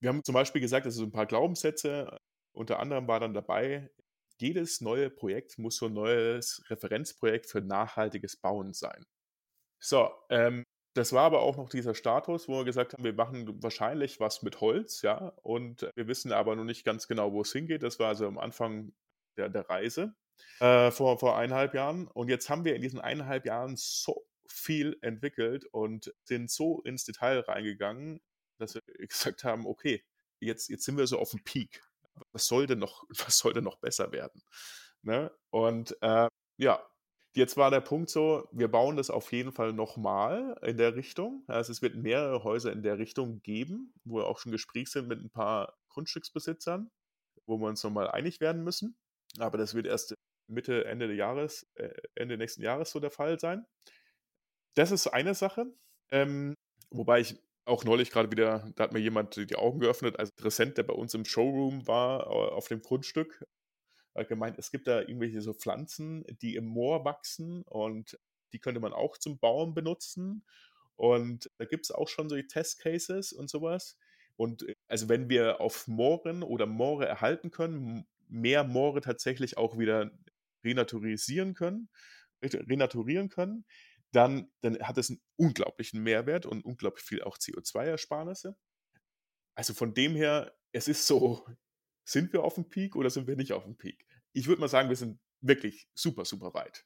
Wir 0.00 0.08
haben 0.08 0.24
zum 0.24 0.34
Beispiel 0.34 0.60
gesagt, 0.60 0.86
also 0.86 1.00
so 1.00 1.06
ein 1.06 1.12
paar 1.12 1.26
Glaubenssätze, 1.26 2.18
unter 2.54 2.80
anderem 2.80 3.08
war 3.08 3.20
dann 3.20 3.34
dabei, 3.34 3.90
jedes 4.40 4.80
neue 4.80 5.10
Projekt 5.10 5.58
muss 5.58 5.76
so 5.76 5.86
ein 5.86 5.94
neues 5.94 6.62
Referenzprojekt 6.68 7.46
für 7.46 7.60
nachhaltiges 7.60 8.36
Bauen 8.36 8.72
sein. 8.72 9.04
So, 9.80 10.10
ähm, 10.30 10.64
das 10.94 11.12
war 11.12 11.22
aber 11.24 11.40
auch 11.40 11.56
noch 11.56 11.70
dieser 11.70 11.94
Status, 11.94 12.48
wo 12.48 12.58
wir 12.58 12.64
gesagt 12.64 12.92
haben, 12.92 13.04
wir 13.04 13.14
machen 13.14 13.62
wahrscheinlich 13.62 14.20
was 14.20 14.42
mit 14.42 14.60
Holz, 14.60 15.02
ja, 15.02 15.32
und 15.42 15.90
wir 15.94 16.06
wissen 16.06 16.32
aber 16.32 16.54
noch 16.54 16.64
nicht 16.64 16.84
ganz 16.84 17.08
genau, 17.08 17.32
wo 17.32 17.40
es 17.40 17.52
hingeht. 17.52 17.82
Das 17.82 17.98
war 17.98 18.08
also 18.08 18.26
am 18.26 18.38
Anfang 18.38 18.92
der, 19.38 19.48
der 19.48 19.68
Reise 19.70 20.14
äh, 20.60 20.90
vor, 20.90 21.18
vor 21.18 21.38
eineinhalb 21.38 21.74
Jahren. 21.74 22.08
Und 22.08 22.28
jetzt 22.28 22.50
haben 22.50 22.64
wir 22.64 22.76
in 22.76 22.82
diesen 22.82 23.00
eineinhalb 23.00 23.46
Jahren 23.46 23.76
so 23.76 24.26
viel 24.52 24.98
entwickelt 25.02 25.64
und 25.66 26.12
sind 26.24 26.50
so 26.50 26.80
ins 26.82 27.04
Detail 27.04 27.40
reingegangen, 27.40 28.20
dass 28.58 28.74
wir 28.74 28.82
gesagt 29.08 29.44
haben, 29.44 29.66
okay, 29.66 30.04
jetzt, 30.40 30.68
jetzt 30.68 30.84
sind 30.84 30.96
wir 30.96 31.06
so 31.06 31.18
auf 31.18 31.30
dem 31.30 31.42
Peak. 31.44 31.82
Was 32.32 32.46
sollte 32.46 32.76
noch, 32.76 33.04
was 33.26 33.38
sollte 33.38 33.62
noch 33.62 33.78
besser 33.78 34.12
werden? 34.12 34.42
Ne? 35.02 35.32
Und 35.50 35.96
äh, 36.02 36.28
ja, 36.58 36.86
jetzt 37.34 37.56
war 37.56 37.70
der 37.70 37.80
Punkt 37.80 38.10
so, 38.10 38.48
wir 38.52 38.68
bauen 38.68 38.96
das 38.96 39.10
auf 39.10 39.32
jeden 39.32 39.52
Fall 39.52 39.72
nochmal 39.72 40.58
in 40.62 40.76
der 40.76 40.94
Richtung. 40.94 41.44
Also 41.48 41.72
es 41.72 41.82
wird 41.82 41.96
mehrere 41.96 42.44
Häuser 42.44 42.72
in 42.72 42.82
der 42.82 42.98
Richtung 42.98 43.42
geben, 43.42 43.94
wo 44.04 44.18
wir 44.18 44.26
auch 44.26 44.38
schon 44.38 44.52
Gespräch 44.52 44.90
sind 44.90 45.08
mit 45.08 45.20
ein 45.20 45.30
paar 45.30 45.76
Grundstücksbesitzern, 45.88 46.90
wo 47.46 47.58
wir 47.58 47.68
uns 47.68 47.82
nochmal 47.82 48.10
einig 48.10 48.40
werden 48.40 48.62
müssen. 48.62 48.96
Aber 49.38 49.58
das 49.58 49.74
wird 49.74 49.86
erst 49.86 50.14
Mitte, 50.46 50.84
Ende 50.84 51.08
des 51.08 51.16
Jahres, 51.16 51.70
äh, 51.74 51.90
Ende 52.14 52.36
nächsten 52.36 52.62
Jahres 52.62 52.90
so 52.90 53.00
der 53.00 53.10
Fall 53.10 53.38
sein. 53.40 53.66
Das 54.74 54.90
ist 54.90 55.06
eine 55.08 55.34
Sache. 55.34 55.66
Ähm, 56.10 56.54
wobei 56.90 57.20
ich 57.20 57.36
auch 57.64 57.84
neulich 57.84 58.10
gerade 58.10 58.30
wieder, 58.30 58.70
da 58.74 58.84
hat 58.84 58.92
mir 58.92 58.98
jemand 58.98 59.36
die 59.36 59.56
Augen 59.56 59.80
geöffnet, 59.80 60.18
als 60.18 60.30
Interessent, 60.30 60.76
der 60.78 60.82
bei 60.82 60.94
uns 60.94 61.14
im 61.14 61.24
Showroom 61.24 61.86
war, 61.86 62.26
auf 62.26 62.68
dem 62.68 62.82
Grundstück, 62.82 63.46
hat 64.14 64.28
gemeint, 64.28 64.58
es 64.58 64.70
gibt 64.70 64.86
da 64.86 65.00
irgendwelche 65.00 65.40
so 65.40 65.54
Pflanzen, 65.54 66.24
die 66.42 66.56
im 66.56 66.66
Moor 66.66 67.04
wachsen 67.04 67.62
und 67.62 68.18
die 68.52 68.58
könnte 68.58 68.80
man 68.80 68.92
auch 68.92 69.16
zum 69.16 69.38
Bauen 69.38 69.74
benutzen. 69.74 70.44
Und 70.96 71.50
da 71.58 71.64
gibt 71.64 71.86
es 71.86 71.90
auch 71.90 72.08
schon 72.08 72.28
so 72.28 72.36
die 72.36 72.46
Testcases 72.46 73.32
und 73.32 73.48
sowas. 73.48 73.96
Und 74.36 74.68
äh, 74.68 74.74
also 74.88 75.08
wenn 75.08 75.28
wir 75.28 75.60
auf 75.60 75.88
Mooren 75.88 76.42
oder 76.42 76.66
Moore 76.66 77.06
erhalten 77.06 77.50
können, 77.50 78.06
mehr 78.28 78.64
Moore 78.64 79.00
tatsächlich 79.00 79.56
auch 79.56 79.78
wieder 79.78 80.10
renaturisieren 80.64 81.54
können, 81.54 81.88
renaturieren 82.42 83.28
können, 83.28 83.64
dann, 84.12 84.50
dann 84.60 84.78
hat 84.80 84.98
es 84.98 85.10
einen 85.10 85.20
unglaublichen 85.36 86.02
Mehrwert 86.02 86.46
und 86.46 86.64
unglaublich 86.64 87.04
viel 87.04 87.22
auch 87.22 87.38
CO2-Ersparnisse. 87.38 88.54
Also 89.54 89.74
von 89.74 89.94
dem 89.94 90.14
her, 90.14 90.56
es 90.72 90.88
ist 90.88 91.06
so, 91.06 91.46
sind 92.08 92.32
wir 92.32 92.42
auf 92.42 92.54
dem 92.54 92.68
Peak 92.68 92.96
oder 92.96 93.10
sind 93.10 93.26
wir 93.26 93.36
nicht 93.36 93.52
auf 93.52 93.64
dem 93.64 93.76
Peak? 93.76 94.06
Ich 94.32 94.46
würde 94.46 94.60
mal 94.60 94.68
sagen, 94.68 94.88
wir 94.88 94.96
sind 94.96 95.20
wirklich 95.40 95.88
super, 95.94 96.24
super 96.24 96.54
weit. 96.54 96.84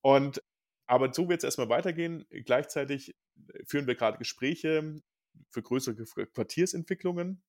Und 0.00 0.42
aber 0.86 1.12
so 1.12 1.28
wird 1.28 1.40
es 1.40 1.44
erstmal 1.44 1.68
weitergehen. 1.68 2.26
Gleichzeitig 2.30 3.10
äh, 3.10 3.64
führen 3.66 3.86
wir 3.86 3.94
gerade 3.94 4.18
Gespräche 4.18 5.02
für 5.50 5.62
größere 5.62 5.94
Quartiersentwicklungen, 6.26 7.42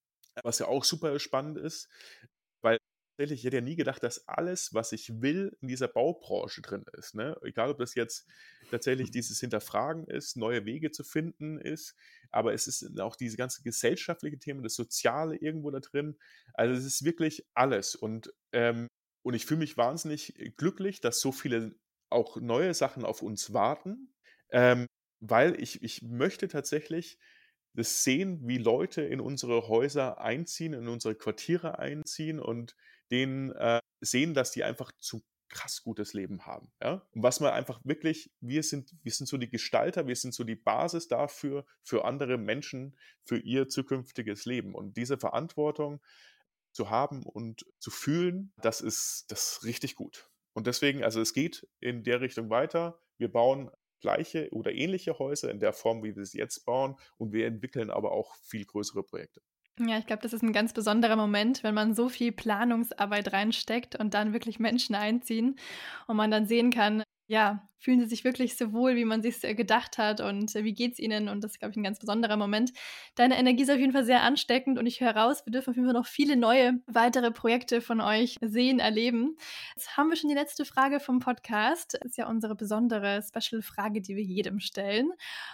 was 0.43 0.59
ja 0.59 0.67
auch 0.67 0.83
super 0.83 1.17
spannend 1.19 1.57
ist, 1.57 1.89
weil 2.61 2.77
tatsächlich, 3.19 3.41
ich 3.41 3.45
hätte 3.45 3.57
ja 3.57 3.61
nie 3.61 3.75
gedacht, 3.75 4.01
dass 4.01 4.27
alles, 4.29 4.73
was 4.73 4.93
ich 4.93 5.21
will, 5.21 5.55
in 5.61 5.67
dieser 5.67 5.89
Baubranche 5.89 6.61
drin 6.61 6.85
ist. 6.97 7.15
Ne? 7.15 7.37
Egal, 7.43 7.69
ob 7.69 7.77
das 7.77 7.93
jetzt 7.93 8.25
tatsächlich 8.71 9.11
dieses 9.11 9.41
Hinterfragen 9.41 10.07
ist, 10.07 10.37
neue 10.37 10.65
Wege 10.65 10.91
zu 10.91 11.03
finden 11.03 11.59
ist, 11.59 11.95
aber 12.31 12.53
es 12.53 12.67
ist 12.67 12.97
auch 12.99 13.17
diese 13.17 13.35
ganze 13.35 13.61
gesellschaftliche 13.61 14.39
Themen, 14.39 14.63
das 14.63 14.75
Soziale 14.75 15.35
irgendwo 15.35 15.69
da 15.69 15.81
drin. 15.81 16.17
Also 16.53 16.73
es 16.75 16.85
ist 16.85 17.03
wirklich 17.03 17.45
alles. 17.53 17.93
Und, 17.93 18.33
ähm, 18.53 18.87
und 19.21 19.33
ich 19.33 19.45
fühle 19.45 19.59
mich 19.59 19.75
wahnsinnig 19.75 20.33
glücklich, 20.55 21.01
dass 21.01 21.19
so 21.19 21.33
viele 21.33 21.75
auch 22.09 22.37
neue 22.37 22.73
Sachen 22.73 23.03
auf 23.03 23.21
uns 23.21 23.51
warten, 23.51 24.13
ähm, 24.51 24.85
weil 25.19 25.61
ich, 25.61 25.83
ich 25.83 26.03
möchte 26.03 26.47
tatsächlich 26.47 27.19
das 27.73 28.03
sehen, 28.03 28.39
wie 28.47 28.57
Leute 28.57 29.01
in 29.01 29.21
unsere 29.21 29.67
Häuser 29.67 30.19
einziehen, 30.19 30.73
in 30.73 30.87
unsere 30.87 31.15
Quartiere 31.15 31.79
einziehen 31.79 32.39
und 32.39 32.75
denen 33.11 33.51
äh, 33.51 33.79
sehen, 34.01 34.33
dass 34.33 34.51
die 34.51 34.63
einfach 34.63 34.91
zu 34.99 35.23
krass 35.49 35.81
gutes 35.83 36.13
Leben 36.13 36.45
haben. 36.45 36.71
Ja? 36.81 37.05
Und 37.13 37.23
was 37.23 37.39
man 37.39 37.51
einfach 37.51 37.79
wirklich, 37.83 38.31
wir 38.39 38.63
sind, 38.63 38.95
wir 39.03 39.11
sind 39.11 39.27
so 39.27 39.37
die 39.37 39.49
Gestalter, 39.49 40.07
wir 40.07 40.15
sind 40.15 40.33
so 40.33 40.43
die 40.43 40.55
Basis 40.55 41.07
dafür, 41.07 41.65
für 41.81 42.05
andere 42.05 42.37
Menschen, 42.37 42.97
für 43.23 43.37
ihr 43.37 43.67
zukünftiges 43.67 44.45
Leben. 44.45 44.75
Und 44.75 44.95
diese 44.95 45.17
Verantwortung 45.17 46.01
zu 46.71 46.89
haben 46.89 47.23
und 47.23 47.65
zu 47.79 47.91
fühlen, 47.91 48.53
das 48.57 48.81
ist, 48.81 49.25
das 49.29 49.53
ist 49.53 49.63
richtig 49.63 49.95
gut. 49.95 50.29
Und 50.53 50.67
deswegen, 50.67 51.03
also 51.03 51.19
es 51.19 51.33
geht 51.33 51.67
in 51.79 52.03
der 52.03 52.21
Richtung 52.21 52.49
weiter. 52.49 53.01
Wir 53.17 53.31
bauen 53.31 53.71
gleiche 53.99 54.49
oder 54.51 54.71
ähnliche 54.71 55.17
Häuser 55.19 55.51
in 55.51 55.59
der 55.59 55.73
Form, 55.73 56.03
wie 56.03 56.15
wir 56.15 56.25
sie 56.25 56.37
jetzt 56.37 56.65
bauen. 56.65 56.95
Und 57.17 57.33
wir 57.33 57.47
entwickeln 57.47 57.89
aber 57.89 58.11
auch 58.11 58.35
viel 58.35 58.65
größere 58.65 59.03
Projekte. 59.03 59.41
Ja, 59.79 59.97
ich 59.97 60.05
glaube, 60.05 60.21
das 60.21 60.33
ist 60.33 60.43
ein 60.43 60.51
ganz 60.51 60.73
besonderer 60.73 61.15
Moment, 61.15 61.63
wenn 61.63 61.73
man 61.73 61.95
so 61.95 62.09
viel 62.09 62.33
Planungsarbeit 62.33 63.31
reinsteckt 63.31 63.95
und 63.95 64.13
dann 64.13 64.33
wirklich 64.33 64.59
Menschen 64.59 64.93
einziehen 64.93 65.57
und 66.07 66.17
man 66.17 66.31
dann 66.31 66.47
sehen 66.47 66.69
kann, 66.69 67.03
ja, 67.29 67.69
fühlen 67.77 67.99
sie 67.99 68.07
sich 68.07 68.23
wirklich 68.23 68.57
so 68.57 68.73
wohl, 68.73 68.95
wie 68.95 69.05
man 69.05 69.21
sich 69.21 69.39
gedacht 69.41 69.99
hat 69.99 70.19
und 70.19 70.55
wie 70.55 70.73
geht 70.73 70.93
es 70.93 70.99
ihnen? 70.99 71.29
Und 71.29 71.43
das 71.43 71.51
ist, 71.51 71.59
glaube 71.59 71.71
ich, 71.71 71.77
ein 71.77 71.83
ganz 71.83 71.99
besonderer 71.99 72.37
Moment. 72.37 72.73
Deine 73.13 73.37
Energie 73.37 73.61
ist 73.61 73.69
auf 73.69 73.77
jeden 73.77 73.93
Fall 73.93 74.03
sehr 74.03 74.23
ansteckend 74.23 74.79
und 74.79 74.87
ich 74.87 74.99
höre 74.99 75.15
raus, 75.15 75.45
wir 75.45 75.51
dürfen 75.51 75.69
auf 75.69 75.75
jeden 75.75 75.87
Fall 75.87 75.93
noch 75.93 76.07
viele 76.07 76.35
neue 76.35 76.81
weitere 76.87 77.29
Projekte 77.29 77.81
von 77.81 78.01
euch 78.01 78.37
sehen, 78.41 78.79
erleben. 78.79 79.37
Jetzt 79.75 79.95
haben 79.95 80.09
wir 80.09 80.15
schon 80.15 80.29
die 80.29 80.35
letzte 80.35 80.65
Frage 80.65 80.99
vom 80.99 81.19
Podcast. 81.19 81.99
Das 82.01 82.11
ist 82.11 82.17
ja 82.17 82.27
unsere 82.27 82.55
besondere 82.55 83.21
Special-Frage, 83.21 84.01
die 84.01 84.15
wir 84.15 84.23
jedem 84.23 84.59
stellen. 84.59 85.11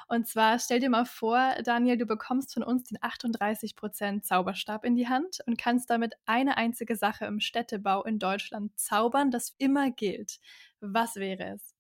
Und 0.07 0.27
zwar 0.27 0.59
stell 0.59 0.79
dir 0.79 0.89
mal 0.89 1.05
vor, 1.05 1.55
Daniel, 1.65 1.97
du 1.97 2.05
bekommst 2.05 2.53
von 2.53 2.63
uns 2.63 2.85
den 2.85 2.99
38% 2.99 4.21
Zauberstab 4.21 4.85
in 4.85 4.95
die 4.95 5.09
Hand 5.09 5.39
und 5.45 5.57
kannst 5.57 5.89
damit 5.89 6.13
eine 6.25 6.55
einzige 6.55 6.95
Sache 6.95 7.25
im 7.25 7.41
Städtebau 7.41 8.03
in 8.03 8.17
Deutschland 8.17 8.79
zaubern, 8.79 9.29
das 9.29 9.53
immer 9.57 9.91
gilt. 9.91 10.39
Was 10.81 11.15
wäre 11.15 11.55
es? 11.55 11.75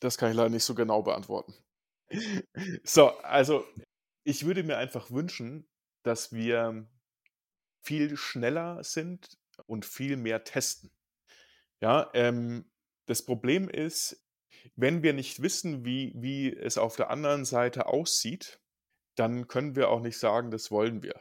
Das 0.00 0.18
kann 0.18 0.30
ich 0.30 0.36
leider 0.36 0.50
nicht 0.50 0.64
so 0.64 0.74
genau 0.74 1.02
beantworten. 1.02 1.54
So, 2.84 3.08
also 3.20 3.64
ich 4.24 4.44
würde 4.44 4.62
mir 4.64 4.76
einfach 4.76 5.10
wünschen, 5.10 5.66
dass 6.02 6.32
wir 6.32 6.86
viel 7.82 8.16
schneller 8.16 8.82
sind 8.84 9.38
und 9.66 9.86
viel 9.86 10.16
mehr 10.16 10.44
testen. 10.44 10.90
Ja, 11.80 12.10
ähm, 12.14 12.70
das 13.06 13.24
Problem 13.24 13.68
ist, 13.68 14.24
wenn 14.76 15.02
wir 15.02 15.12
nicht 15.12 15.42
wissen, 15.42 15.84
wie, 15.84 16.12
wie 16.14 16.54
es 16.54 16.78
auf 16.78 16.96
der 16.96 17.10
anderen 17.10 17.44
Seite 17.44 17.86
aussieht, 17.86 18.60
dann 19.16 19.48
können 19.48 19.76
wir 19.76 19.88
auch 19.88 20.00
nicht 20.00 20.18
sagen, 20.18 20.50
das 20.50 20.70
wollen 20.70 21.02
wir. 21.02 21.20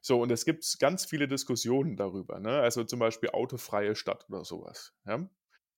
So, 0.00 0.20
und 0.20 0.30
es 0.30 0.44
gibt 0.44 0.78
ganz 0.78 1.04
viele 1.04 1.28
Diskussionen 1.28 1.96
darüber, 1.96 2.40
ne? 2.40 2.60
Also 2.60 2.84
zum 2.84 2.98
Beispiel 2.98 3.30
autofreie 3.30 3.94
Stadt 3.94 4.26
oder 4.28 4.44
sowas. 4.44 4.94
Ja? 5.06 5.28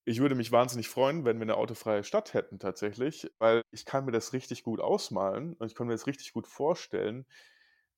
Ich 0.07 0.21
würde 0.21 0.35
mich 0.35 0.53
wahnsinnig 0.53 0.89
freuen, 0.89 1.25
wenn 1.25 1.39
wir 1.39 1.45
eine 1.45 1.57
autofreie 1.57 2.05
Stadt 2.05 2.35
hätten 2.35 2.59
tatsächlich, 2.59 3.31
weil 3.39 3.63
ich 3.71 3.87
kann 3.87 4.05
mir 4.05 4.13
das 4.13 4.33
richtig 4.35 4.63
gut 4.63 4.81
ausmalen 4.81 5.55
und 5.55 5.67
ich 5.67 5.75
kann 5.75 5.87
mir 5.87 5.95
das 5.95 6.07
richtig 6.07 6.33
gut 6.33 6.47
vorstellen, 6.47 7.27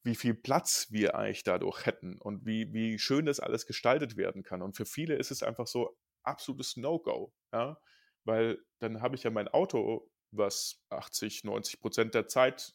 wie 0.04 0.14
viel 0.14 0.35
Platz 0.35 0.87
wir 0.90 1.16
eigentlich 1.16 1.42
dadurch 1.42 1.85
hätten 1.85 2.18
und 2.20 2.46
wie, 2.46 2.72
wie 2.72 2.98
schön 2.98 3.26
das 3.26 3.40
alles 3.40 3.66
gestaltet 3.66 4.16
werden 4.16 4.44
kann. 4.44 4.62
Und 4.62 4.76
für 4.76 4.87
viele 4.87 5.16
ist 5.16 5.32
es 5.32 5.42
einfach 5.42 5.66
so 5.66 5.98
absolutes 6.22 6.76
No-Go, 6.76 7.32
ja, 7.52 7.80
weil 8.24 8.59
dann 8.78 9.02
habe 9.02 9.16
ich 9.16 9.24
ja 9.24 9.30
mein 9.30 9.48
Auto, 9.48 10.09
was 10.30 10.80
80, 10.90 11.42
90 11.44 11.80
Prozent 11.80 12.14
der 12.14 12.28
Zeit 12.28 12.74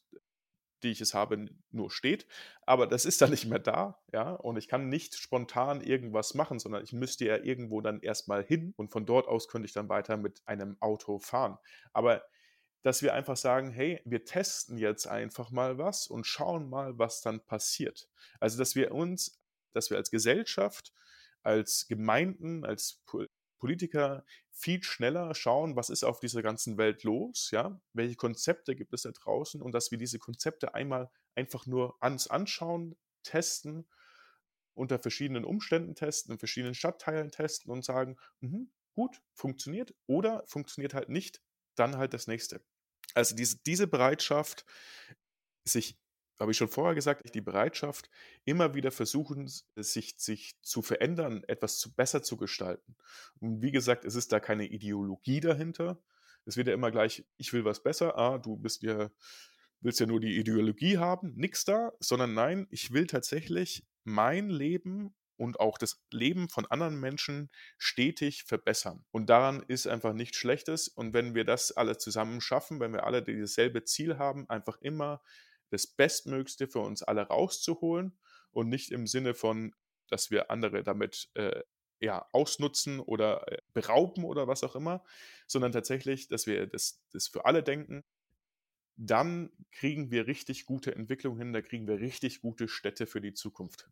die 0.84 0.92
ich 0.92 1.02
es 1.02 1.14
habe, 1.14 1.48
nur 1.72 1.92
steht. 1.92 2.28
Aber 2.66 2.88
das 2.88 3.06
ist 3.06 3.22
dann 3.22 3.32
nicht 3.32 3.46
mehr 3.46 3.60
da, 3.60 4.00
ja. 4.12 4.32
Und 4.32 4.58
ich 4.58 4.68
kann 4.68 4.90
nicht 4.90 5.16
spontan 5.16 5.82
irgendwas 5.82 6.34
machen, 6.34 6.60
sondern 6.60 6.84
ich 6.84 6.94
müsste 6.94 7.26
ja 7.26 7.38
irgendwo 7.38 7.82
dann 7.82 8.02
erstmal 8.02 8.44
hin 8.44 8.74
und 8.78 8.92
von 8.92 9.06
dort 9.06 9.28
aus 9.28 9.48
könnte 9.48 9.66
ich 9.66 9.74
dann 9.74 9.90
weiter 9.90 10.18
mit 10.18 10.42
einem 10.46 10.78
Auto 10.80 11.20
fahren. 11.20 11.58
Aber 11.94 12.24
dass 12.84 13.04
wir 13.04 13.14
einfach 13.14 13.38
sagen, 13.38 13.72
hey, 13.72 14.02
wir 14.06 14.26
testen 14.26 14.78
jetzt 14.78 15.08
einfach 15.08 15.52
mal 15.52 15.78
was 15.78 16.08
und 16.08 16.26
schauen 16.26 16.70
mal, 16.70 16.98
was 16.98 17.22
dann 17.22 17.46
passiert. 17.46 18.10
Also, 18.40 18.58
dass 18.58 18.76
wir 18.76 18.92
uns, 18.92 19.40
dass 19.74 19.90
wir 19.90 19.98
als 19.98 20.10
Gesellschaft, 20.10 20.92
als 21.44 21.88
Gemeinden, 21.88 22.66
als 22.66 23.04
Politiker 23.60 24.26
viel 24.62 24.84
schneller 24.84 25.34
schauen, 25.34 25.76
was 25.76 25.90
ist 25.90 26.04
auf 26.04 26.20
dieser 26.20 26.42
ganzen 26.44 26.78
Welt 26.78 27.04
los, 27.04 27.50
ja, 27.52 27.82
welche 27.94 28.16
Konzepte 28.16 28.76
gibt 28.76 28.94
es 28.94 29.02
da 29.02 29.12
draußen 29.12 29.62
und 29.62 29.74
dass 29.74 29.92
wir 29.92 29.98
diese 29.98 30.20
Konzepte 30.20 30.76
einmal 30.76 31.10
einfach 31.36 31.66
nur 31.66 31.98
ans 32.02 32.28
anschauen, 32.28 32.96
testen, 33.24 33.88
unter 34.74 35.00
verschiedenen 35.00 35.46
Umständen 35.46 35.96
testen, 35.96 36.34
in 36.34 36.40
verschiedenen 36.40 36.76
Stadtteilen 36.76 37.32
testen 37.32 37.72
und 37.72 37.84
sagen, 37.84 38.18
mh, 38.42 38.66
gut, 38.94 39.22
funktioniert 39.34 39.96
oder 40.06 40.44
funktioniert 40.46 40.94
halt 40.94 41.10
nicht, 41.10 41.42
dann 41.76 41.98
halt 41.98 42.14
das 42.14 42.28
nächste. 42.28 42.64
Also 43.14 43.36
diese, 43.36 43.58
diese 43.66 43.88
Bereitschaft, 43.88 44.66
sich 45.66 45.98
habe 46.42 46.52
ich 46.52 46.58
schon 46.58 46.70
vorher 46.70 46.96
gesagt, 46.96 47.34
die 47.36 47.42
Bereitschaft, 47.42 48.10
immer 48.46 48.74
wieder 48.74 48.92
versuchen, 48.92 49.48
sich, 49.76 50.16
sich 50.18 50.60
zu 50.62 50.82
verändern, 50.82 51.44
etwas 51.48 51.78
zu, 51.78 51.94
besser 51.94 52.24
zu 52.24 52.36
gestalten. 52.36 52.96
Und 53.40 53.62
wie 53.62 53.72
gesagt, 53.72 54.06
es 54.06 54.16
ist 54.16 54.32
da 54.32 54.40
keine 54.40 54.66
Ideologie 54.66 55.40
dahinter. 55.40 56.02
Es 56.46 56.58
wird 56.58 56.68
ja 56.68 56.74
immer 56.74 56.90
gleich, 56.90 57.24
ich 57.38 57.54
will 57.54 57.64
was 57.64 57.84
besser, 57.84 58.18
ah, 58.18 58.40
du 58.40 58.58
bist 58.58 58.82
ja, 58.82 59.12
willst 59.82 60.00
ja 60.00 60.08
nur 60.08 60.20
die 60.20 60.38
Ideologie 60.38 60.98
haben, 60.98 61.34
nix 61.36 61.64
da, 61.64 61.92
sondern 62.00 62.34
nein, 62.34 62.68
ich 62.72 62.92
will 62.92 63.06
tatsächlich 63.06 63.86
mein 64.04 64.50
Leben 64.50 65.14
und 65.38 65.60
auch 65.60 65.78
das 65.78 66.04
Leben 66.12 66.50
von 66.50 66.66
anderen 66.66 67.00
Menschen 67.00 67.52
stetig 67.78 68.44
verbessern. 68.44 69.06
Und 69.12 69.30
daran 69.30 69.64
ist 69.68 69.88
einfach 69.88 70.14
nichts 70.14 70.38
Schlechtes. 70.38 70.88
Und 70.88 71.14
wenn 71.14 71.36
wir 71.36 71.46
das 71.46 71.72
alle 71.72 71.98
zusammen 71.98 72.42
schaffen, 72.42 72.80
wenn 72.80 72.94
wir 72.94 73.06
alle 73.06 73.22
dasselbe 73.24 73.84
Ziel 73.84 74.18
haben, 74.18 74.50
einfach 74.50 74.78
immer 74.82 75.22
das 75.72 75.88
Bestmöglichste 75.88 76.68
für 76.68 76.80
uns 76.80 77.02
alle 77.02 77.24
rauszuholen 77.24 78.18
und 78.52 78.70
nicht 78.70 78.92
im 78.92 79.08
Sinne 79.08 79.34
von, 79.34 79.74
dass 80.08 80.30
wir 80.30 80.52
andere 80.52 80.84
damit 80.84 81.30
äh, 81.34 81.64
ja, 82.00 82.28
ausnutzen 82.32 83.00
oder 83.00 83.52
äh, 83.52 83.58
berauben 83.74 84.24
oder 84.26 84.48
was 84.48 84.64
auch 84.64 84.76
immer, 84.76 85.04
sondern 85.48 85.72
tatsächlich, 85.72 86.28
dass 86.28 86.48
wir 86.48 86.68
das, 86.68 87.04
das 87.12 87.28
für 87.28 87.46
alle 87.46 87.64
denken. 87.64 88.04
Dann 88.98 89.52
kriegen 89.72 90.12
wir 90.12 90.28
richtig 90.28 90.66
gute 90.66 90.94
Entwicklung 90.94 91.38
hin, 91.38 91.54
da 91.54 91.62
kriegen 91.62 91.88
wir 91.88 92.00
richtig 92.00 92.42
gute 92.42 92.68
Städte 92.68 93.08
für 93.08 93.22
die 93.22 93.34
Zukunft. 93.34 93.90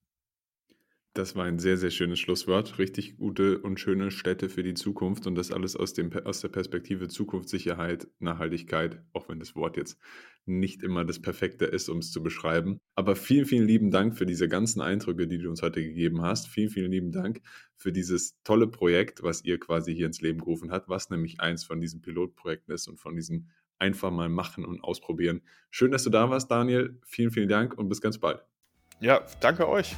Das 1.19 1.35
war 1.35 1.43
ein 1.43 1.59
sehr, 1.59 1.75
sehr 1.75 1.91
schönes 1.91 2.17
Schlusswort. 2.17 2.79
Richtig 2.79 3.17
gute 3.17 3.59
und 3.59 3.77
schöne 3.77 4.09
Städte 4.09 4.47
für 4.47 4.63
die 4.63 4.73
Zukunft 4.73 5.27
und 5.27 5.35
das 5.35 5.51
alles 5.51 5.75
aus, 5.75 5.91
dem, 5.91 6.13
aus 6.23 6.39
der 6.39 6.47
Perspektive 6.47 7.09
Zukunftssicherheit, 7.09 8.07
Nachhaltigkeit, 8.19 9.03
auch 9.11 9.27
wenn 9.27 9.37
das 9.37 9.53
Wort 9.53 9.75
jetzt 9.75 9.99
nicht 10.45 10.81
immer 10.81 11.03
das 11.03 11.21
Perfekte 11.21 11.65
ist, 11.65 11.89
um 11.89 11.97
es 11.97 12.13
zu 12.13 12.23
beschreiben. 12.23 12.79
Aber 12.95 13.17
vielen, 13.17 13.45
vielen 13.45 13.67
lieben 13.67 13.91
Dank 13.91 14.17
für 14.17 14.25
diese 14.25 14.47
ganzen 14.47 14.79
Eindrücke, 14.79 15.27
die 15.27 15.39
du 15.39 15.49
uns 15.49 15.61
heute 15.61 15.83
gegeben 15.83 16.21
hast. 16.21 16.47
Vielen, 16.47 16.69
vielen 16.69 16.93
lieben 16.93 17.11
Dank 17.11 17.41
für 17.75 17.91
dieses 17.91 18.41
tolle 18.45 18.67
Projekt, 18.67 19.21
was 19.21 19.43
ihr 19.43 19.59
quasi 19.59 19.93
hier 19.93 20.05
ins 20.05 20.21
Leben 20.21 20.39
gerufen 20.39 20.71
habt, 20.71 20.87
was 20.87 21.09
nämlich 21.09 21.41
eins 21.41 21.65
von 21.65 21.81
diesen 21.81 21.99
Pilotprojekten 21.99 22.73
ist 22.73 22.87
und 22.87 22.97
von 22.97 23.17
diesem 23.17 23.49
einfach 23.77 24.09
mal 24.09 24.29
machen 24.29 24.63
und 24.63 24.85
ausprobieren. 24.85 25.41
Schön, 25.69 25.91
dass 25.91 26.05
du 26.05 26.11
da 26.11 26.29
warst, 26.29 26.49
Daniel. 26.49 26.97
Vielen, 27.03 27.31
vielen 27.31 27.49
Dank 27.49 27.77
und 27.77 27.89
bis 27.89 27.99
ganz 27.99 28.17
bald. 28.19 28.41
Ja, 29.01 29.25
danke 29.41 29.67
euch. 29.67 29.97